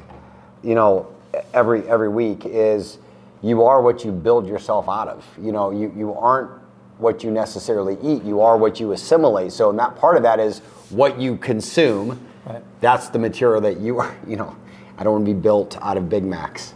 you 0.64 0.74
know 0.74 1.14
every 1.54 1.88
every 1.88 2.10
week 2.10 2.42
is 2.46 2.98
you 3.44 3.62
are 3.64 3.80
what 3.84 4.04
you 4.04 4.12
build 4.12 4.48
yourself 4.48 4.90
out 4.90 5.08
of 5.08 5.24
you 5.40 5.52
know 5.52 5.70
you 5.70 5.94
you 5.96 6.12
aren't 6.16 6.50
what 6.98 7.24
you 7.24 7.30
necessarily 7.30 7.96
eat 8.02 8.24
you 8.24 8.42
are 8.42 8.58
what 8.58 8.80
you 8.80 8.92
assimilate 8.94 9.52
so 9.52 9.70
and 9.70 9.78
that 9.78 9.96
part 9.96 10.18
of 10.18 10.24
that 10.24 10.40
is 10.40 10.60
what 10.90 11.20
you 11.20 11.38
consume 11.38 12.20
Right. 12.48 12.64
that's 12.82 13.10
the 13.10 13.20
material 13.20 13.62
that 13.62 13.80
you 13.80 14.00
are 14.00 14.16
you 14.28 14.38
know 14.38 14.56
I 14.98 15.04
don't 15.04 15.14
want 15.14 15.26
to 15.26 15.34
be 15.34 15.40
built 15.40 15.78
out 15.82 15.98
of 15.98 16.10
Big 16.10 16.24
Macs 16.24 16.74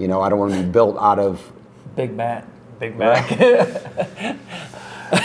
you 0.00 0.08
know 0.08 0.20
I 0.22 0.30
don't 0.30 0.38
want 0.38 0.52
to 0.54 0.62
be 0.62 0.68
built 0.68 0.96
out 0.98 1.18
of 1.18 1.52
Big 1.94 2.16
Mac? 2.16 2.44
Big 2.80 2.96
Mac. 2.96 4.36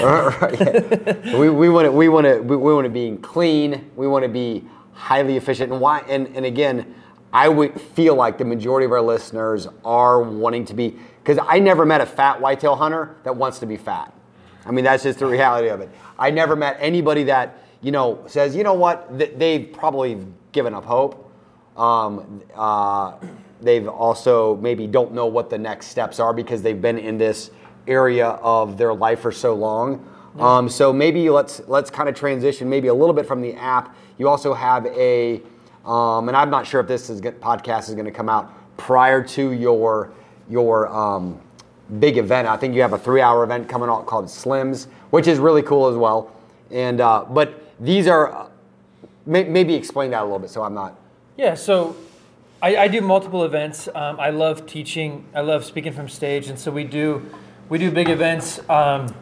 Right. 0.02 1.24
we 1.38 1.48
we 1.48 1.70
want 1.70 1.86
to 1.86 1.92
we 1.92 2.10
want 2.10 2.26
to 2.26 2.40
we 2.42 2.58
want 2.58 2.86
to 2.86 2.90
be 2.90 3.18
clean. 3.18 3.92
We 3.96 4.08
want 4.08 4.24
to 4.24 4.30
be 4.30 4.66
highly 4.94 5.38
efficient. 5.38 5.72
And 5.72 5.80
why? 5.80 6.00
And 6.10 6.36
and 6.36 6.44
again, 6.44 6.96
I 7.32 7.50
would 7.50 7.80
feel 7.80 8.16
like 8.16 8.40
the 8.40 8.46
majority 8.46 8.86
of 8.86 8.92
our 8.92 9.02
listeners 9.02 9.68
are 9.86 10.24
wanting 10.24 10.66
to 10.66 10.74
be 10.74 10.98
because 11.24 11.38
I 11.48 11.60
never 11.60 11.86
met 11.86 12.02
a 12.02 12.06
fat 12.08 12.42
whitetail 12.42 12.76
hunter 12.76 13.16
that 13.26 13.36
wants 13.36 13.60
to 13.60 13.68
be 13.68 13.78
fat. 13.78 14.12
I 14.66 14.72
mean, 14.72 14.86
that's 14.86 15.04
just 15.04 15.20
the 15.20 15.28
reality 15.28 15.68
of 15.68 15.82
it. 15.82 15.90
I 16.18 16.32
never 16.32 16.56
met 16.56 16.78
anybody 16.80 17.26
that 17.26 17.56
you 17.82 17.92
know 17.92 18.24
says, 18.26 18.56
you 18.56 18.64
know 18.64 18.74
what, 18.74 19.20
Th- 19.20 19.34
they've 19.38 19.72
probably 19.72 20.18
given 20.52 20.74
up 20.74 20.86
hope. 20.86 21.25
Um, 21.78 22.42
uh, 22.56 23.14
they've 23.62 23.88
also 23.88 24.56
maybe 24.58 24.88
don't 24.88 25.14
know 25.14 25.26
what 25.26 25.50
the 25.50 25.58
next 25.58 25.88
steps 25.88 26.20
are 26.20 26.34
because 26.34 26.62
they've 26.62 26.82
been 26.82 26.98
in 26.98 27.18
this 27.18 27.52
area 27.88 28.28
of 28.28 28.78
their 28.78 28.94
life 28.94 29.20
for 29.20 29.32
so 29.32 29.54
long. 29.54 30.06
Um, 30.40 30.68
so 30.68 30.92
maybe 30.92 31.30
let's 31.30 31.62
let's 31.68 31.90
kind 31.90 32.10
of 32.10 32.16
transition 32.16 32.70
maybe 32.70 32.90
a 32.90 32.94
little 32.94 33.14
bit 33.14 33.26
from 33.26 33.42
the 33.42 33.54
app. 33.54 33.96
You 34.18 34.28
also 34.28 34.54
have 34.54 34.86
a, 34.88 35.42
um, 35.86 36.28
and 36.28 36.36
I'm 36.36 36.50
not 36.50 36.68
sure 36.68 36.82
if 36.82 36.88
this 36.88 37.10
is 37.10 37.22
podcast 37.22 37.88
is 37.88 37.96
going 37.96 38.06
to 38.06 38.12
come 38.12 38.28
out 38.28 38.52
prior 38.78 39.24
to 39.24 39.52
your 39.52 40.12
your 40.50 40.88
um, 40.94 41.40
big 42.00 42.18
event. 42.18 42.48
I 42.48 42.58
think 42.58 42.76
you 42.76 42.82
have 42.82 42.94
a 42.94 42.98
three 42.98 43.22
hour 43.22 43.44
event 43.44 43.70
coming 43.70 43.88
out 43.88 44.06
called 44.06 44.26
Slims, 44.26 44.88
which 45.12 45.28
is 45.28 45.40
really 45.40 45.62
cool 45.62 45.88
as 45.88 45.96
well. 45.96 46.36
And 46.70 47.00
uh, 47.00 47.26
but 47.30 47.62
these 47.80 48.08
are 48.08 48.50
may, 49.26 49.46
maybe 49.46 49.74
explain 49.74 50.12
that 50.12 50.22
a 50.22 50.26
little 50.26 50.40
bit 50.40 50.50
so 50.50 50.64
I'm 50.64 50.74
not. 50.74 51.00
Yeah. 51.38 51.56
So 51.56 51.96
I, 52.62 52.78
I 52.78 52.88
do 52.88 53.02
multiple 53.02 53.44
events. 53.44 53.90
Um, 53.94 54.20
I 54.20 54.30
love 54.30 54.66
teaching. 54.66 55.26
I 55.34 55.42
love 55.42 55.66
speaking 55.66 55.94
from 55.94 56.08
stage, 56.10 56.48
and 56.48 56.58
so 56.58 56.72
we 56.72 56.84
do 56.84 57.30
we 57.70 57.78
do 57.78 57.92
big 57.92 58.10
events. 58.10 58.60
Um, 58.70 59.14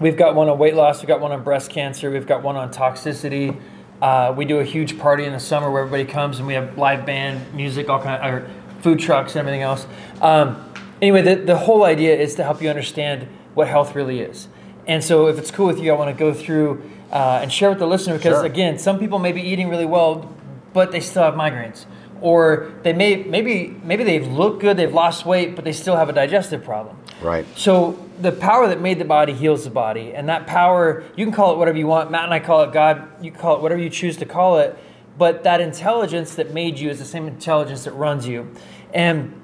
we've 0.00 0.16
got 0.16 0.34
one 0.34 0.48
on 0.48 0.58
weight 0.58 0.74
loss. 0.74 1.00
We've 1.00 1.08
got 1.08 1.20
one 1.20 1.32
on 1.32 1.42
breast 1.42 1.70
cancer. 1.70 2.10
We've 2.10 2.26
got 2.26 2.42
one 2.42 2.56
on 2.56 2.72
toxicity. 2.72 3.58
Uh, 4.02 4.34
we 4.36 4.44
do 4.44 4.58
a 4.60 4.64
huge 4.64 4.98
party 4.98 5.24
in 5.24 5.32
the 5.32 5.40
summer 5.40 5.70
where 5.70 5.82
everybody 5.82 6.10
comes 6.10 6.38
and 6.38 6.46
we 6.46 6.54
have 6.54 6.78
live 6.78 7.04
band 7.04 7.54
music, 7.54 7.88
all 7.90 8.02
kind 8.02 8.22
of 8.22 8.34
or 8.42 8.50
food 8.80 8.98
trucks 8.98 9.32
and 9.32 9.40
everything 9.40 9.62
else. 9.62 9.86
Um, 10.22 10.72
anyway, 11.02 11.20
the, 11.22 11.36
the 11.36 11.56
whole 11.56 11.84
idea 11.84 12.16
is 12.16 12.34
to 12.36 12.44
help 12.44 12.62
you 12.62 12.70
understand 12.70 13.28
what 13.54 13.68
health 13.68 13.94
really 13.94 14.20
is. 14.20 14.48
And 14.86 15.04
so, 15.04 15.26
if 15.28 15.38
it's 15.38 15.50
cool 15.50 15.66
with 15.66 15.78
you, 15.78 15.92
I 15.92 15.96
want 15.96 16.16
to 16.16 16.18
go 16.18 16.32
through 16.32 16.82
uh, 17.12 17.40
and 17.42 17.52
share 17.52 17.68
with 17.68 17.78
the 17.78 17.86
listener 17.86 18.16
because, 18.16 18.38
Sure. 18.38 18.46
again, 18.46 18.78
some 18.78 18.98
people 18.98 19.18
may 19.18 19.32
be 19.32 19.42
eating 19.42 19.68
really 19.68 19.84
well, 19.86 20.32
but 20.72 20.92
they 20.92 21.00
still 21.00 21.22
have 21.22 21.34
migraines, 21.34 21.84
or 22.20 22.72
they 22.82 22.92
may 22.92 23.16
maybe 23.16 23.76
maybe 23.82 24.04
they've 24.04 24.26
looked 24.26 24.60
good, 24.60 24.76
they've 24.76 24.92
lost 24.92 25.26
weight, 25.26 25.56
but 25.56 25.64
they 25.64 25.72
still 25.72 25.96
have 25.96 26.08
a 26.08 26.12
digestive 26.12 26.64
problem. 26.64 26.96
Right. 27.20 27.46
So 27.56 27.98
the 28.20 28.32
power 28.32 28.68
that 28.68 28.80
made 28.80 28.98
the 28.98 29.04
body 29.04 29.32
heals 29.32 29.64
the 29.64 29.70
body, 29.70 30.12
and 30.14 30.28
that 30.28 30.46
power 30.46 31.04
you 31.16 31.24
can 31.24 31.34
call 31.34 31.52
it 31.52 31.58
whatever 31.58 31.78
you 31.78 31.86
want. 31.86 32.10
Matt 32.10 32.24
and 32.24 32.34
I 32.34 32.40
call 32.40 32.62
it 32.62 32.72
God. 32.72 33.08
You 33.22 33.32
call 33.32 33.56
it 33.56 33.62
whatever 33.62 33.80
you 33.80 33.90
choose 33.90 34.16
to 34.18 34.26
call 34.26 34.58
it. 34.58 34.78
But 35.18 35.42
that 35.44 35.60
intelligence 35.60 36.36
that 36.36 36.54
made 36.54 36.78
you 36.78 36.88
is 36.88 36.98
the 36.98 37.04
same 37.04 37.26
intelligence 37.26 37.84
that 37.84 37.92
runs 37.92 38.26
you, 38.26 38.54
and 38.94 39.40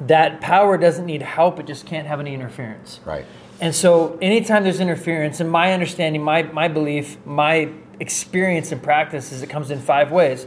that 0.00 0.40
power 0.40 0.78
doesn't 0.78 1.06
need 1.06 1.22
help. 1.22 1.58
It 1.58 1.66
just 1.66 1.86
can't 1.86 2.06
have 2.06 2.20
any 2.20 2.34
interference. 2.34 3.00
Right. 3.04 3.24
And 3.60 3.74
so, 3.74 4.18
anytime 4.20 4.64
there's 4.64 4.80
interference, 4.80 5.40
in 5.40 5.48
my 5.48 5.72
understanding, 5.72 6.20
my, 6.22 6.42
my 6.42 6.66
belief, 6.66 7.16
my 7.24 7.70
experience 8.02 8.72
and 8.72 8.82
practice 8.82 9.32
is 9.32 9.42
it 9.42 9.48
comes 9.48 9.70
in 9.70 9.80
five 9.80 10.10
ways. 10.10 10.46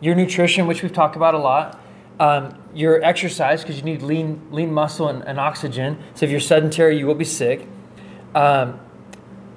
Your 0.00 0.14
nutrition, 0.14 0.66
which 0.66 0.82
we've 0.82 0.92
talked 0.92 1.16
about 1.16 1.34
a 1.34 1.38
lot. 1.38 1.80
Um, 2.20 2.58
your 2.74 3.02
exercise, 3.02 3.62
because 3.62 3.76
you 3.78 3.84
need 3.84 4.02
lean, 4.02 4.42
lean 4.50 4.72
muscle 4.74 5.08
and, 5.08 5.22
and 5.22 5.38
oxygen. 5.38 5.98
So, 6.14 6.26
if 6.26 6.32
you're 6.32 6.40
sedentary, 6.40 6.98
you 6.98 7.06
will 7.06 7.14
be 7.14 7.24
sick. 7.24 7.66
Um, 8.34 8.80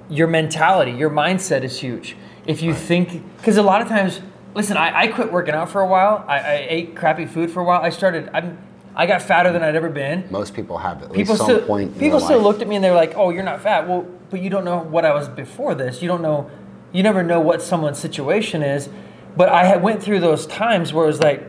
your 0.09 0.27
mentality, 0.27 0.91
your 0.91 1.09
mindset 1.09 1.63
is 1.63 1.79
huge. 1.79 2.15
If 2.45 2.61
you 2.61 2.73
think, 2.75 3.23
because 3.37 3.57
a 3.57 3.63
lot 3.63 3.81
of 3.81 3.87
times, 3.87 4.21
listen, 4.53 4.77
I, 4.77 5.01
I 5.01 5.07
quit 5.07 5.31
working 5.31 5.55
out 5.55 5.69
for 5.69 5.81
a 5.81 5.87
while. 5.87 6.23
I, 6.27 6.39
I 6.39 6.67
ate 6.69 6.95
crappy 6.95 7.25
food 7.25 7.49
for 7.49 7.61
a 7.61 7.63
while. 7.63 7.81
I 7.81 7.89
started, 7.89 8.29
I'm, 8.33 8.59
I 8.95 9.07
got 9.07 9.21
fatter 9.23 9.51
than 9.51 9.63
I'd 9.63 9.75
ever 9.75 9.89
been 9.89 10.27
Most 10.29 10.53
people 10.53 10.77
have 10.77 11.01
at 11.01 11.13
people 11.13 11.33
least 11.33 11.37
some 11.37 11.57
still 11.57 11.65
point. 11.67 11.93
in 11.93 11.99
people 11.99 12.19
still 12.19 12.37
life. 12.37 12.45
looked 12.45 12.61
at 12.61 12.67
me 12.67 12.75
and 12.75 12.83
they 12.83 12.89
were 12.89 12.95
like, 12.95 13.13
"Oh, 13.15 13.29
you're 13.29 13.41
not 13.51 13.61
fat." 13.61 13.87
Well, 13.87 14.05
but 14.29 14.41
you 14.41 14.49
don't 14.49 14.65
know 14.65 14.79
what 14.83 15.05
I 15.05 15.13
was 15.13 15.29
before 15.29 15.75
this. 15.75 16.01
You 16.01 16.09
don't 16.09 16.21
know. 16.21 16.51
You 16.91 17.03
never 17.03 17.23
know 17.23 17.39
what 17.39 17.61
someone's 17.61 17.99
situation 17.99 18.63
is. 18.63 18.89
But 19.35 19.49
I 19.49 19.63
had 19.65 19.81
went 19.81 20.03
through 20.03 20.19
those 20.19 20.45
times 20.45 20.91
where 20.93 21.05
it 21.05 21.07
was 21.07 21.21
like, 21.21 21.43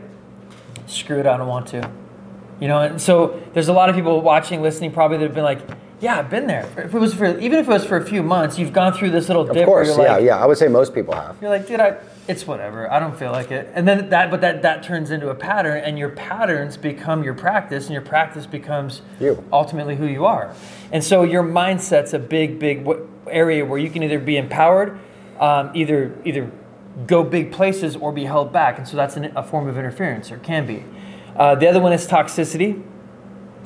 "Screw 0.87 1.19
it, 1.19 1.27
I 1.27 1.37
don't 1.37 1.47
want 1.47 1.67
to." 1.67 1.89
You 2.59 2.67
know, 2.69 2.79
and 2.79 3.01
so 3.01 3.41
there's 3.53 3.67
a 3.67 3.73
lot 3.73 3.89
of 3.89 3.95
people 3.95 4.21
watching, 4.21 4.61
listening, 4.61 4.91
probably 4.91 5.17
that 5.17 5.25
have 5.25 5.35
been 5.35 5.43
like, 5.43 5.59
"Yeah, 5.99 6.19
I've 6.19 6.29
been 6.29 6.47
there." 6.47 6.65
If 6.77 6.93
it 6.93 6.99
was 6.99 7.13
for 7.13 7.37
even 7.39 7.59
if 7.59 7.67
it 7.67 7.71
was 7.71 7.83
for 7.83 7.97
a 7.97 8.05
few 8.05 8.23
months, 8.23 8.57
you've 8.57 8.71
gone 8.71 8.93
through 8.93 9.09
this 9.11 9.27
little 9.27 9.49
Of 9.49 9.65
course, 9.65 9.89
where 9.89 9.97
you're 9.97 10.05
yeah, 10.05 10.13
like, 10.13 10.23
yeah. 10.23 10.37
I 10.41 10.45
would 10.45 10.57
say 10.57 10.69
most 10.69 10.93
people 10.93 11.13
have. 11.13 11.35
you're 11.41 11.49
like, 11.49 11.67
dude, 11.67 11.81
I, 11.81 11.97
it's 12.29 12.47
whatever. 12.47 12.89
I 12.89 12.99
don't 12.99 13.17
feel 13.17 13.31
like 13.33 13.51
it. 13.51 13.69
And 13.75 13.85
then 13.85 14.07
that, 14.11 14.31
but 14.31 14.39
that 14.39 14.61
that 14.61 14.81
turns 14.81 15.11
into 15.11 15.27
a 15.29 15.35
pattern, 15.35 15.83
and 15.83 15.99
your 15.99 16.09
patterns 16.09 16.77
become 16.77 17.21
your 17.21 17.33
practice, 17.33 17.85
and 17.87 17.93
your 17.93 18.01
practice 18.01 18.45
becomes 18.45 19.01
You. 19.19 19.43
ultimately 19.51 19.97
who 19.97 20.05
you 20.05 20.25
are. 20.25 20.53
And 20.93 21.03
so 21.03 21.23
your 21.23 21.43
mindset's 21.43 22.13
a 22.13 22.19
big, 22.19 22.59
big 22.59 22.87
area 23.27 23.65
where 23.65 23.79
you 23.79 23.89
can 23.89 24.03
either 24.03 24.19
be 24.19 24.37
empowered, 24.37 24.97
um, 25.43 25.71
either 25.73 26.15
either 26.23 26.51
go 27.07 27.23
big 27.23 27.51
places, 27.51 27.95
or 27.95 28.11
be 28.11 28.25
held 28.25 28.53
back. 28.53 28.77
And 28.77 28.87
so 28.87 28.95
that's 28.95 29.17
an, 29.17 29.25
a 29.35 29.43
form 29.43 29.67
of 29.67 29.77
interference, 29.77 30.31
or 30.31 30.37
can 30.37 30.65
be. 30.65 30.83
Uh, 31.35 31.55
the 31.55 31.67
other 31.67 31.79
one 31.79 31.91
is 31.91 32.07
toxicity 32.07 32.83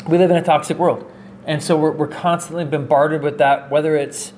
we 0.08 0.18
live 0.18 0.32
in 0.32 0.38
a 0.38 0.44
toxic 0.44 0.78
world. 0.78 1.10
And 1.46 1.62
so 1.62 1.78
we're, 1.78 1.92
we're 1.92 2.08
constantly 2.08 2.66
bombarded 2.66 3.22
with 3.22 3.38
that, 3.38 3.70
whether 3.70 3.96
it's 3.96 4.34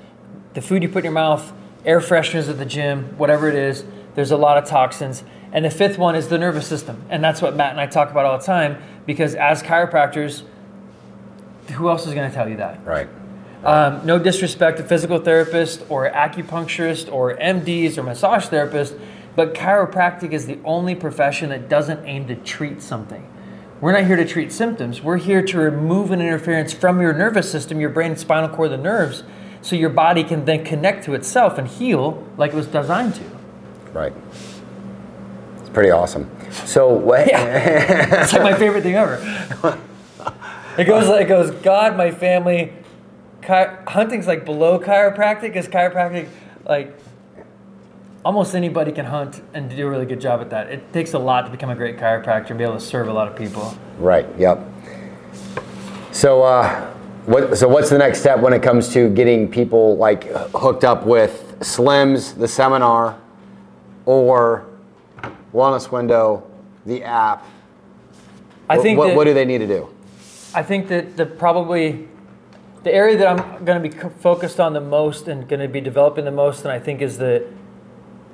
the 0.54 0.60
food 0.60 0.82
you 0.82 0.88
put 0.88 0.98
in 0.98 1.04
your 1.04 1.12
mouth, 1.12 1.52
air 1.84 2.00
fresheners 2.00 2.48
at 2.48 2.58
the 2.58 2.64
gym, 2.64 3.16
whatever 3.18 3.48
it 3.48 3.54
is, 3.54 3.84
there's 4.14 4.30
a 4.30 4.36
lot 4.36 4.58
of 4.58 4.68
toxins. 4.68 5.22
And 5.52 5.64
the 5.64 5.70
fifth 5.70 5.98
one 5.98 6.14
is 6.14 6.28
the 6.28 6.38
nervous 6.38 6.66
system. 6.66 7.02
And 7.08 7.22
that's 7.22 7.42
what 7.42 7.56
Matt 7.56 7.70
and 7.70 7.80
I 7.80 7.86
talk 7.86 8.10
about 8.10 8.26
all 8.26 8.38
the 8.38 8.44
time 8.44 8.82
because 9.06 9.34
as 9.34 9.62
chiropractors, 9.62 10.42
who 11.72 11.88
else 11.88 12.06
is 12.06 12.14
going 12.14 12.28
to 12.28 12.34
tell 12.34 12.48
you 12.48 12.56
that? 12.56 12.84
Right. 12.84 13.08
Um, 13.64 14.06
no 14.06 14.18
disrespect 14.18 14.78
to 14.78 14.84
physical 14.84 15.20
therapists 15.20 15.84
or 15.90 16.10
acupuncturists 16.10 17.12
or 17.12 17.36
MDs 17.36 17.98
or 17.98 18.02
massage 18.02 18.46
therapists, 18.46 18.98
but 19.36 19.54
chiropractic 19.54 20.32
is 20.32 20.46
the 20.46 20.58
only 20.64 20.94
profession 20.94 21.50
that 21.50 21.68
doesn't 21.68 22.04
aim 22.06 22.26
to 22.28 22.36
treat 22.36 22.80
something. 22.80 23.26
We're 23.80 23.92
not 23.92 24.04
here 24.04 24.16
to 24.16 24.26
treat 24.26 24.52
symptoms. 24.52 25.02
We're 25.02 25.18
here 25.18 25.42
to 25.42 25.58
remove 25.58 26.10
an 26.10 26.20
interference 26.20 26.72
from 26.72 27.00
your 27.00 27.12
nervous 27.12 27.50
system, 27.50 27.80
your 27.80 27.90
brain, 27.90 28.16
spinal 28.16 28.48
cord, 28.48 28.70
the 28.70 28.76
nerves, 28.76 29.24
so 29.62 29.76
your 29.76 29.90
body 29.90 30.24
can 30.24 30.44
then 30.46 30.64
connect 30.64 31.04
to 31.04 31.14
itself 31.14 31.58
and 31.58 31.68
heal 31.68 32.26
like 32.36 32.52
it 32.52 32.56
was 32.56 32.66
designed 32.66 33.14
to. 33.16 33.24
Right. 33.92 34.12
It's 35.58 35.68
pretty 35.70 35.90
awesome. 35.90 36.30
So 36.50 36.92
what? 36.92 37.26
Yeah. 37.26 38.22
It's 38.22 38.32
like 38.32 38.42
my 38.42 38.54
favorite 38.54 38.82
thing 38.82 38.94
ever. 38.94 39.78
It 40.78 40.84
goes 40.84 41.08
it 41.08 41.26
goes. 41.26 41.50
God, 41.62 41.96
my 41.96 42.10
family. 42.10 42.72
Chi- 43.42 43.76
hunting's 43.86 44.26
like 44.26 44.44
below 44.44 44.78
chiropractic. 44.78 45.56
Is 45.56 45.68
chiropractic 45.68 46.28
like 46.64 46.94
almost 48.24 48.54
anybody 48.54 48.92
can 48.92 49.06
hunt 49.06 49.42
and 49.54 49.70
do 49.70 49.86
a 49.86 49.90
really 49.90 50.06
good 50.06 50.20
job 50.20 50.40
at 50.40 50.50
that. 50.50 50.68
It 50.70 50.92
takes 50.92 51.14
a 51.14 51.18
lot 51.18 51.46
to 51.46 51.50
become 51.50 51.70
a 51.70 51.74
great 51.74 51.96
chiropractor 51.96 52.50
and 52.50 52.58
be 52.58 52.64
able 52.64 52.74
to 52.74 52.80
serve 52.80 53.08
a 53.08 53.12
lot 53.12 53.28
of 53.28 53.36
people. 53.36 53.74
Right. 53.98 54.26
Yep. 54.38 54.66
So, 56.12 56.42
uh, 56.42 56.92
what? 57.26 57.56
So, 57.56 57.68
what's 57.68 57.90
the 57.90 57.98
next 57.98 58.20
step 58.20 58.40
when 58.40 58.52
it 58.52 58.62
comes 58.62 58.92
to 58.94 59.08
getting 59.10 59.50
people 59.50 59.96
like 59.96 60.24
hooked 60.54 60.84
up 60.84 61.06
with 61.06 61.56
Slims, 61.60 62.36
the 62.36 62.48
seminar, 62.48 63.18
or 64.06 64.66
Wellness 65.54 65.90
Window, 65.92 66.48
the 66.86 67.04
app? 67.04 67.46
I 68.68 68.78
think 68.78 68.98
What, 68.98 69.08
that, 69.08 69.16
what 69.16 69.24
do 69.24 69.34
they 69.34 69.44
need 69.44 69.58
to 69.58 69.66
do? 69.66 69.88
I 70.54 70.62
think 70.62 70.88
that 70.88 71.16
the 71.16 71.26
probably 71.26 72.08
the 72.82 72.92
area 72.92 73.16
that 73.18 73.26
I'm 73.26 73.64
going 73.64 73.82
to 73.82 73.88
be 73.88 73.96
focused 74.20 74.58
on 74.58 74.72
the 74.72 74.80
most 74.80 75.28
and 75.28 75.46
going 75.48 75.60
to 75.60 75.68
be 75.68 75.80
developing 75.80 76.24
the 76.24 76.30
most, 76.30 76.64
and 76.64 76.72
I 76.72 76.78
think 76.78 77.02
is 77.02 77.18
the 77.18 77.46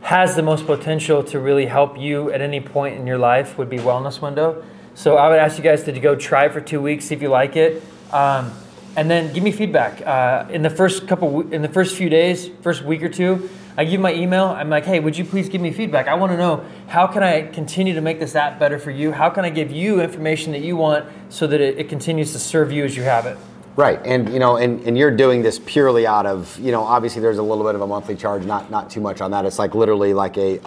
has 0.02 0.36
the 0.36 0.42
most 0.42 0.66
potential 0.66 1.24
to 1.24 1.40
really 1.40 1.66
help 1.66 1.98
you 1.98 2.30
at 2.30 2.40
any 2.40 2.60
point 2.60 2.96
in 2.96 3.08
your 3.08 3.18
life 3.18 3.58
would 3.58 3.68
be 3.68 3.78
Wellness 3.78 4.22
Window. 4.22 4.64
So 4.94 5.16
I 5.16 5.28
would 5.28 5.40
ask 5.40 5.58
you 5.58 5.64
guys 5.64 5.82
to 5.84 5.92
go 5.98 6.14
try 6.14 6.48
for 6.48 6.60
two 6.60 6.80
weeks, 6.80 7.06
see 7.06 7.14
if 7.16 7.22
you 7.22 7.28
like 7.28 7.56
it, 7.56 7.82
um, 8.12 8.52
and 8.94 9.10
then 9.10 9.32
give 9.32 9.42
me 9.42 9.50
feedback. 9.50 10.00
Uh, 10.06 10.46
in 10.48 10.62
the 10.62 10.70
first 10.70 11.08
couple, 11.08 11.52
in 11.52 11.60
the 11.60 11.68
first 11.68 11.96
few 11.96 12.08
days, 12.08 12.48
first 12.62 12.84
week 12.84 13.02
or 13.02 13.08
two, 13.08 13.50
I 13.76 13.84
give 13.84 14.00
my 14.00 14.14
email. 14.14 14.44
I'm 14.44 14.70
like, 14.70 14.84
hey, 14.84 15.00
would 15.00 15.18
you 15.18 15.24
please 15.24 15.48
give 15.48 15.60
me 15.60 15.72
feedback? 15.72 16.06
I 16.06 16.14
want 16.14 16.30
to 16.30 16.38
know 16.38 16.64
how 16.86 17.08
can 17.08 17.24
I 17.24 17.42
continue 17.42 17.94
to 17.94 18.00
make 18.00 18.20
this 18.20 18.36
app 18.36 18.60
better 18.60 18.78
for 18.78 18.92
you? 18.92 19.10
How 19.10 19.28
can 19.28 19.44
I 19.44 19.50
give 19.50 19.72
you 19.72 20.00
information 20.00 20.52
that 20.52 20.62
you 20.62 20.76
want 20.76 21.04
so 21.30 21.48
that 21.48 21.60
it, 21.60 21.78
it 21.78 21.88
continues 21.88 22.32
to 22.32 22.38
serve 22.38 22.70
you 22.70 22.84
as 22.84 22.96
you 22.96 23.02
have 23.02 23.26
it? 23.26 23.36
Right, 23.76 24.00
and 24.06 24.32
you 24.32 24.38
know, 24.38 24.56
and, 24.56 24.80
and 24.86 24.96
you're 24.96 25.14
doing 25.14 25.42
this 25.42 25.58
purely 25.58 26.06
out 26.06 26.24
of 26.24 26.58
you 26.58 26.72
know, 26.72 26.82
obviously 26.82 27.20
there's 27.20 27.36
a 27.36 27.42
little 27.42 27.64
bit 27.64 27.74
of 27.74 27.82
a 27.82 27.86
monthly 27.86 28.16
charge, 28.16 28.44
not 28.44 28.70
not 28.70 28.88
too 28.88 29.02
much 29.02 29.20
on 29.20 29.30
that. 29.32 29.44
It's 29.44 29.58
like 29.58 29.74
literally 29.74 30.14
like 30.14 30.38
a 30.38 30.58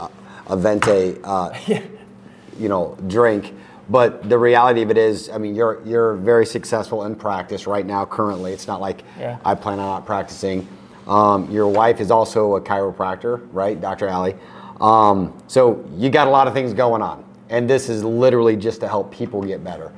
a 0.47 0.55
venti, 0.55 1.17
uh, 1.23 1.51
you 2.59 2.69
know, 2.69 2.95
drink. 3.07 3.53
But 3.89 4.29
the 4.29 4.37
reality 4.37 4.83
of 4.83 4.91
it 4.91 4.97
is, 4.97 5.29
I 5.29 5.39
mean, 5.39 5.55
you're 5.55 5.81
you're 5.85 6.13
very 6.15 6.45
successful 6.45 7.05
in 7.05 7.15
practice 7.15 7.65
right 7.65 7.85
now. 7.85 8.05
Currently, 8.05 8.53
it's 8.53 8.67
not 8.67 8.79
like 8.79 9.03
Yeah. 9.19 9.39
I 9.43 9.55
plan 9.55 9.79
on 9.79 9.87
not 9.87 10.05
practicing. 10.05 10.67
Um, 11.07 11.49
your 11.49 11.67
wife 11.67 11.99
is 11.99 12.11
also 12.11 12.55
a 12.57 12.61
chiropractor, 12.61 13.47
right, 13.51 13.81
Dr. 13.81 14.07
Alley? 14.07 14.35
Um, 14.79 15.35
so 15.47 15.83
you 15.97 16.11
got 16.11 16.27
a 16.27 16.29
lot 16.29 16.47
of 16.47 16.53
things 16.53 16.71
going 16.71 17.01
on, 17.01 17.25
and 17.49 17.67
this 17.67 17.89
is 17.89 18.03
literally 18.03 18.55
just 18.55 18.79
to 18.81 18.87
help 18.87 19.11
people 19.11 19.41
get 19.41 19.63
better. 19.63 19.91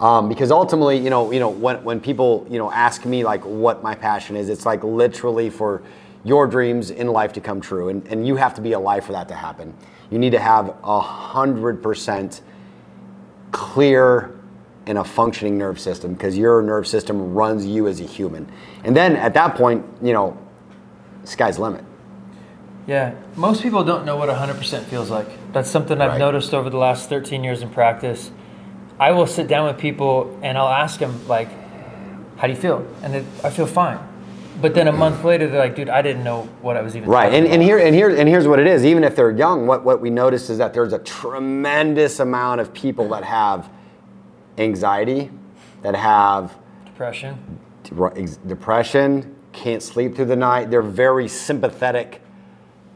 Um, 0.00 0.28
because 0.28 0.50
ultimately, 0.50 0.98
you 0.98 1.10
know, 1.10 1.30
you 1.30 1.38
know, 1.38 1.48
when, 1.48 1.82
when 1.84 2.00
people, 2.00 2.46
you 2.50 2.58
know, 2.58 2.70
ask 2.70 3.04
me 3.04 3.24
like 3.24 3.44
what 3.44 3.82
my 3.82 3.94
passion 3.94 4.36
is, 4.36 4.48
it's 4.48 4.66
like 4.66 4.82
literally 4.82 5.50
for 5.50 5.82
your 6.24 6.46
dreams 6.46 6.90
in 6.90 7.06
life 7.08 7.32
to 7.34 7.40
come 7.40 7.60
true, 7.60 7.88
and, 7.90 8.06
and 8.08 8.26
you 8.26 8.36
have 8.36 8.54
to 8.54 8.60
be 8.60 8.72
alive 8.72 9.04
for 9.04 9.12
that 9.12 9.28
to 9.28 9.34
happen. 9.34 9.74
You 10.10 10.18
need 10.18 10.30
to 10.30 10.38
have 10.40 10.74
a 10.82 11.00
hundred 11.00 11.82
percent 11.82 12.40
clear 13.52 14.34
and 14.86 14.98
a 14.98 15.04
functioning 15.04 15.56
nerve 15.56 15.78
system 15.80 16.12
because 16.14 16.36
your 16.36 16.60
nerve 16.60 16.86
system 16.86 17.32
runs 17.34 17.64
you 17.64 17.86
as 17.86 18.00
a 18.00 18.04
human. 18.04 18.50
And 18.84 18.96
then 18.96 19.16
at 19.16 19.32
that 19.34 19.54
point, 19.54 19.84
you 20.02 20.12
know, 20.12 20.36
sky's 21.24 21.56
the 21.56 21.62
limit. 21.62 21.84
Yeah, 22.86 23.14
most 23.36 23.62
people 23.62 23.82
don't 23.82 24.04
know 24.04 24.16
what 24.16 24.28
100% 24.28 24.82
feels 24.84 25.08
like. 25.10 25.26
That's 25.52 25.70
something 25.70 26.00
I've 26.02 26.10
Right. 26.12 26.18
noticed 26.18 26.52
over 26.52 26.68
the 26.68 26.76
last 26.76 27.08
13 27.08 27.42
years 27.42 27.62
in 27.62 27.70
practice. 27.70 28.30
I 28.98 29.10
will 29.10 29.26
sit 29.26 29.48
down 29.48 29.66
with 29.66 29.78
people 29.78 30.38
and 30.42 30.56
I'll 30.56 30.68
ask 30.68 31.00
them, 31.00 31.26
like, 31.26 31.48
how 32.36 32.46
do 32.46 32.52
you 32.52 32.58
feel? 32.58 32.86
And 33.02 33.14
they, 33.14 33.24
I 33.42 33.50
feel 33.50 33.66
fine. 33.66 33.98
But 34.60 34.74
then 34.74 34.86
a 34.86 34.92
month 34.92 35.24
later, 35.24 35.48
they're 35.48 35.58
like, 35.58 35.74
dude, 35.74 35.88
I 35.88 36.00
didn't 36.00 36.22
know 36.22 36.42
what 36.62 36.76
I 36.76 36.82
was 36.82 36.96
even 36.96 37.08
Right, 37.08 37.32
and, 37.32 37.46
and 37.46 37.60
here 37.60 37.78
and 37.78 37.94
here 37.94 38.08
and 38.08 38.28
here's 38.28 38.46
what 38.46 38.60
it 38.60 38.68
is. 38.68 38.84
Even 38.84 39.02
if 39.02 39.16
they're 39.16 39.32
young, 39.32 39.66
what, 39.66 39.84
what 39.84 40.00
we 40.00 40.10
notice 40.10 40.48
is 40.48 40.58
that 40.58 40.72
there's 40.72 40.92
a 40.92 41.00
tremendous 41.00 42.20
amount 42.20 42.60
of 42.60 42.72
people 42.72 43.08
that 43.08 43.24
have 43.24 43.68
anxiety, 44.56 45.30
that 45.82 45.96
have 45.96 46.56
Depression. 46.84 47.36
de- 47.82 48.26
depression, 48.46 49.34
can't 49.52 49.82
sleep 49.82 50.14
through 50.14 50.26
the 50.26 50.36
night. 50.36 50.70
They're 50.70 50.82
very 50.82 51.26
sympathetic, 51.26 52.22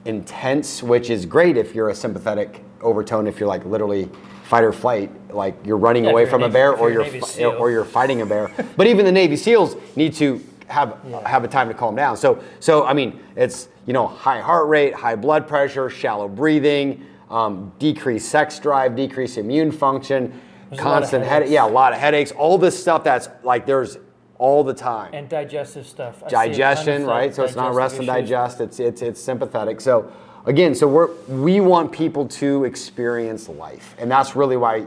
intense, 0.05 0.81
which 0.81 1.11
is 1.11 1.27
great 1.27 1.57
if 1.57 1.75
you're 1.75 1.89
a 1.89 1.95
sympathetic 1.95 2.63
overtone. 2.81 3.27
If 3.27 3.41
you're 3.41 3.49
like 3.49 3.65
literally 3.65 4.09
fight 4.45 4.63
or 4.63 4.73
flight, 4.73 5.11
like 5.31 5.55
you're 5.65 5.77
running 5.77 6.05
Yeah, 6.05 6.11
away 6.11 6.23
you're 6.23 6.31
from 6.31 6.43
a 6.43 6.47
a 6.47 6.49
bear, 6.51 6.73
or 6.75 6.91
you're 6.91 7.05
you're 7.07 7.23
fi- 7.23 7.45
or 7.45 7.71
you're 7.71 7.85
fighting 7.85 8.23
a 8.23 8.27
bear. 8.27 8.51
but 8.77 8.87
even 8.87 9.05
the 9.05 9.13
Navy 9.13 9.37
SEALs 9.37 9.77
need 9.97 10.15
to 10.15 10.41
have 10.69 10.97
have 11.25 11.45
a 11.45 11.49
time 11.49 11.69
to 11.69 11.75
calm 11.75 11.95
down. 11.97 12.17
So 12.17 12.43
so 12.61 12.85
I 12.85 12.93
mean, 12.93 13.21
it's 13.37 13.69
you 13.87 13.93
know 13.93 14.07
high 14.07 14.41
heart 14.41 14.69
rate, 14.69 14.95
high 14.95 15.17
blood 15.17 15.47
pressure, 15.49 15.89
shallow 15.91 16.29
breathing, 16.29 17.05
um, 17.31 17.73
decreased 17.79 18.29
sex 18.31 18.59
drive, 18.59 18.97
decreased 18.97 19.39
immune 19.39 19.71
function, 19.73 20.41
There's 20.71 20.81
a 20.81 20.85
lot 20.85 20.95
of 20.95 21.01
constant 21.03 21.25
head 21.25 21.33
headaches. 21.33 21.51
yeah, 21.53 21.67
a 21.67 21.69
lot 21.69 21.93
of 21.93 21.99
headaches, 21.99 22.33
all 22.33 22.59
this 22.59 22.79
stuff 22.81 23.05
that's 23.05 23.29
like 23.43 23.67
there's 23.67 23.99
all 24.39 24.63
the 24.63 24.75
time 24.75 25.13
And 25.15 25.29
digestive 25.29 25.85
stuff. 25.87 26.17
I 26.17 26.19
see 26.21 26.27
a 26.27 26.31
ton 26.31 26.47
of 26.47 26.51
digestion, 26.53 27.07
right? 27.07 27.35
So 27.35 27.43
it's 27.45 27.57
not 27.57 27.75
rest 27.75 27.97
digestive 27.97 27.99
and 28.01 28.07
digest. 28.29 28.61
It's 28.61 28.81
it's 28.81 29.03
it's 29.03 29.21
sympathetic. 29.21 29.81
So 29.81 30.13
again, 30.47 30.75
so 30.75 30.87
we're 30.87 31.11
we 31.29 31.61
want 31.61 31.91
people 31.93 32.27
to 32.29 32.65
experience 32.65 33.49
life, 33.49 33.95
and 33.99 34.11
that's 34.11 34.37
really 34.37 34.57
why. 34.57 34.87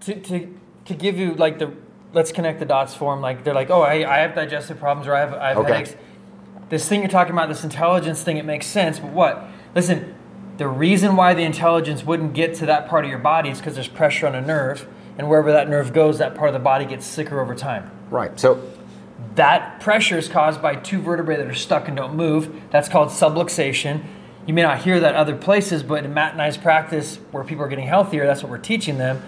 To, 0.00 0.14
to, 0.20 0.58
to 0.86 0.94
give 0.94 1.18
you 1.18 1.34
like 1.34 1.58
the 1.58 1.72
let's 2.12 2.32
connect 2.32 2.58
the 2.58 2.64
dots 2.64 2.94
for 2.94 3.12
them 3.14 3.20
like 3.20 3.44
they're 3.44 3.54
like 3.54 3.70
oh 3.70 3.82
I, 3.82 4.10
I 4.10 4.18
have 4.18 4.34
digestive 4.34 4.78
problems 4.78 5.06
or 5.06 5.14
I 5.14 5.20
have, 5.20 5.34
I 5.34 5.48
have 5.48 5.58
Okay. 5.58 5.72
headaches 5.72 5.94
this 6.70 6.88
thing 6.88 7.00
you're 7.00 7.08
talking 7.10 7.32
about 7.32 7.48
this 7.48 7.64
intelligence 7.64 8.22
thing 8.22 8.36
it 8.38 8.44
makes 8.44 8.66
sense 8.66 8.98
but 8.98 9.12
what 9.12 9.44
listen 9.74 10.14
the 10.56 10.66
reason 10.68 11.14
why 11.16 11.34
the 11.34 11.42
intelligence 11.42 12.02
wouldn't 12.04 12.32
get 12.34 12.54
to 12.56 12.66
that 12.66 12.88
part 12.88 13.04
of 13.04 13.10
your 13.10 13.20
body 13.20 13.50
is 13.50 13.58
because 13.58 13.74
there's 13.74 13.88
pressure 13.88 14.26
on 14.26 14.34
a 14.34 14.40
nerve 14.40 14.88
and 15.18 15.28
wherever 15.28 15.52
that 15.52 15.68
nerve 15.68 15.92
goes 15.92 16.18
that 16.18 16.34
part 16.34 16.48
of 16.48 16.54
the 16.54 16.58
body 16.60 16.84
gets 16.84 17.04
sicker 17.06 17.40
over 17.40 17.54
time 17.54 17.90
Right. 18.10 18.38
So 18.40 18.62
that 19.34 19.80
pressure 19.80 20.16
is 20.16 20.28
caused 20.28 20.62
by 20.62 20.76
two 20.76 21.00
vertebrae 21.02 21.36
that 21.36 21.46
are 21.46 21.54
stuck 21.54 21.88
and 21.88 21.96
don't 21.96 22.14
move. 22.16 22.62
That's 22.70 22.88
called 22.88 23.10
subluxation. 23.10 24.02
You 24.46 24.54
may 24.54 24.62
not 24.62 24.78
hear 24.78 24.98
that 25.00 25.14
other 25.14 25.36
places, 25.36 25.82
but 25.82 26.04
in 26.04 26.14
Matt 26.14 26.32
and 26.32 26.40
I's 26.40 26.56
practice, 26.56 27.16
where 27.30 27.44
people 27.44 27.62
are 27.64 27.68
getting 27.68 27.86
healthier, 27.86 28.26
that's 28.26 28.42
what 28.42 28.48
we're 28.50 28.56
teaching 28.58 28.96
them. 28.96 29.22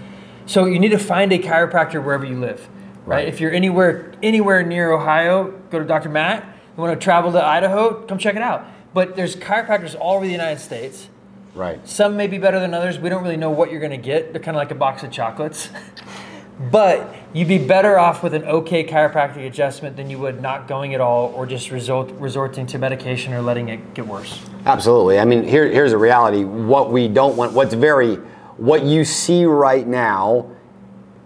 So 0.46 0.64
you 0.64 0.78
need 0.78 0.90
to 0.90 0.98
find 0.98 1.32
a 1.32 1.38
chiropractor 1.38 2.02
wherever 2.02 2.24
you 2.24 2.38
live, 2.38 2.68
right? 3.06 3.16
Right. 3.16 3.28
If 3.28 3.40
you're 3.40 3.52
anywhere 3.52 4.12
anywhere 4.22 4.62
near 4.62 4.92
Ohio, 4.92 5.50
go 5.70 5.78
to 5.78 5.84
Dr. 5.84 6.08
Matt. 6.08 6.44
You 6.76 6.82
want 6.82 6.98
to 6.98 7.04
travel 7.04 7.32
to 7.32 7.44
Idaho, 7.44 8.04
come 8.06 8.18
check 8.18 8.36
it 8.36 8.42
out. 8.42 8.64
But 8.92 9.16
there's 9.16 9.36
chiropractors 9.36 9.96
all 9.98 10.16
over 10.16 10.24
the 10.24 10.32
United 10.32 10.60
States. 10.60 11.08
right. 11.54 11.86
Some 11.86 12.16
may 12.16 12.26
be 12.26 12.38
better 12.38 12.58
than 12.58 12.74
others. 12.74 12.98
We 12.98 13.08
don't 13.08 13.22
really 13.22 13.36
know 13.36 13.50
what 13.50 13.70
you're 13.70 13.80
going 13.80 13.90
to 13.92 13.96
get. 13.96 14.32
They're 14.32 14.42
kind 14.42 14.56
of 14.56 14.60
like 14.60 14.70
a 14.70 14.76
box 14.76 15.02
of 15.02 15.10
chocolates. 15.10 15.68
but 16.70 17.14
you'd 17.32 17.48
be 17.48 17.58
better 17.58 17.98
off 17.98 18.22
with 18.22 18.34
an 18.34 18.44
okay 18.44 18.84
chiropractic 18.84 19.46
adjustment 19.46 19.96
than 19.96 20.10
you 20.10 20.18
would 20.18 20.42
not 20.42 20.68
going 20.68 20.94
at 20.94 21.00
all 21.00 21.32
or 21.34 21.46
just 21.46 21.70
resort, 21.70 22.10
resorting 22.12 22.66
to 22.66 22.78
medication 22.78 23.32
or 23.32 23.40
letting 23.40 23.68
it 23.68 23.94
get 23.94 24.06
worse. 24.06 24.42
Absolutely. 24.66 25.18
I 25.18 25.24
mean, 25.24 25.44
here, 25.44 25.68
here's 25.68 25.92
the 25.92 25.98
reality. 25.98 26.44
What 26.44 26.90
we 26.90 27.08
don't 27.08 27.36
want, 27.36 27.52
what's 27.52 27.74
very, 27.74 28.18
what 28.60 28.84
you 28.84 29.04
see 29.04 29.44
right 29.44 29.86
now 29.86 30.50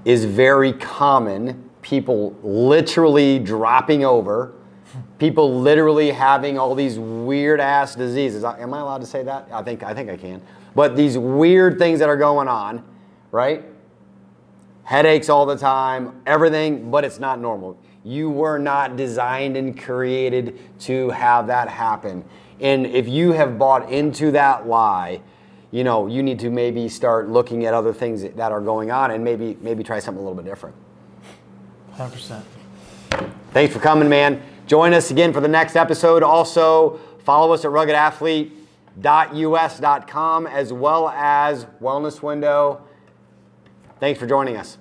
is 0.05 0.25
very 0.25 0.73
common. 0.73 1.68
People 1.83 2.35
literally 2.42 3.38
dropping 3.38 4.05
over, 4.05 4.55
people 5.18 5.61
literally 5.61 6.11
having 6.11 6.59
all 6.59 6.75
these 6.75 6.99
weird 6.99 7.61
ass 7.61 7.94
diseases. 7.94 8.44
Am 8.44 8.73
I 8.73 8.81
allowed 8.81 9.03
to 9.03 9.07
say 9.07 9.23
that? 9.23 9.49
I 9.53 9.62
think, 9.62 9.83
I 9.83 9.92
think 9.92 10.09
I 10.09 10.16
can. 10.16 10.40
But 10.75 10.97
these 10.97 11.18
weird 11.18 11.79
things 11.79 11.99
that 11.99 12.09
are 12.09 12.16
going 12.16 12.49
on, 12.49 12.83
right? 13.31 13.64
headaches 14.85 15.29
all 15.29 15.47
the 15.47 15.57
time, 15.57 16.20
everything, 16.27 16.90
but 16.90 17.05
it's 17.05 17.18
not 17.18 17.40
normal. 17.40 17.77
You 18.05 18.31
were 18.31 18.59
not 18.59 18.97
designed 18.97 19.57
and 19.57 19.79
created 19.81 20.59
to 20.81 21.11
have 21.11 21.47
that 21.49 21.68
happen. 21.68 22.25
And 22.61 22.87
if 22.87 23.09
you 23.09 23.33
have 23.33 23.59
bought 23.59 23.90
into 23.90 24.31
that 24.33 24.68
lie, 24.68 25.23
you 25.75 25.83
know, 25.83 26.07
you 26.07 26.23
need 26.23 26.39
to 26.39 26.51
maybe 26.51 26.89
start 26.89 27.29
looking 27.29 27.67
at 27.67 27.75
other 27.75 27.93
things 27.93 28.23
that 28.23 28.53
are 28.53 28.61
going 28.61 28.93
on 28.93 29.11
and 29.11 29.25
maybe 29.25 29.59
maybe 29.61 29.83
try 29.83 29.99
something 29.99 30.23
a 30.23 30.25
little 30.25 30.41
bit 30.41 30.49
different. 30.49 30.77
100%. 31.97 32.41
Thanks 33.53 33.75
for 33.75 33.81
coming, 33.81 34.09
man. 34.09 34.41
Join 34.69 34.95
us 34.95 35.11
again 35.11 35.33
for 35.33 35.41
the 35.41 35.49
next 35.49 35.75
episode. 35.75 36.23
Also, 36.23 37.01
follow 37.25 37.53
us 37.53 37.65
at 37.65 37.73
ruggedathlete.us.com 37.73 40.47
as 40.47 40.73
well 40.73 41.09
as 41.09 41.65
Wellness 41.83 42.23
Window. 42.23 42.81
Thanks 43.99 44.21
for 44.21 44.29
joining 44.29 44.57
us. 44.57 44.79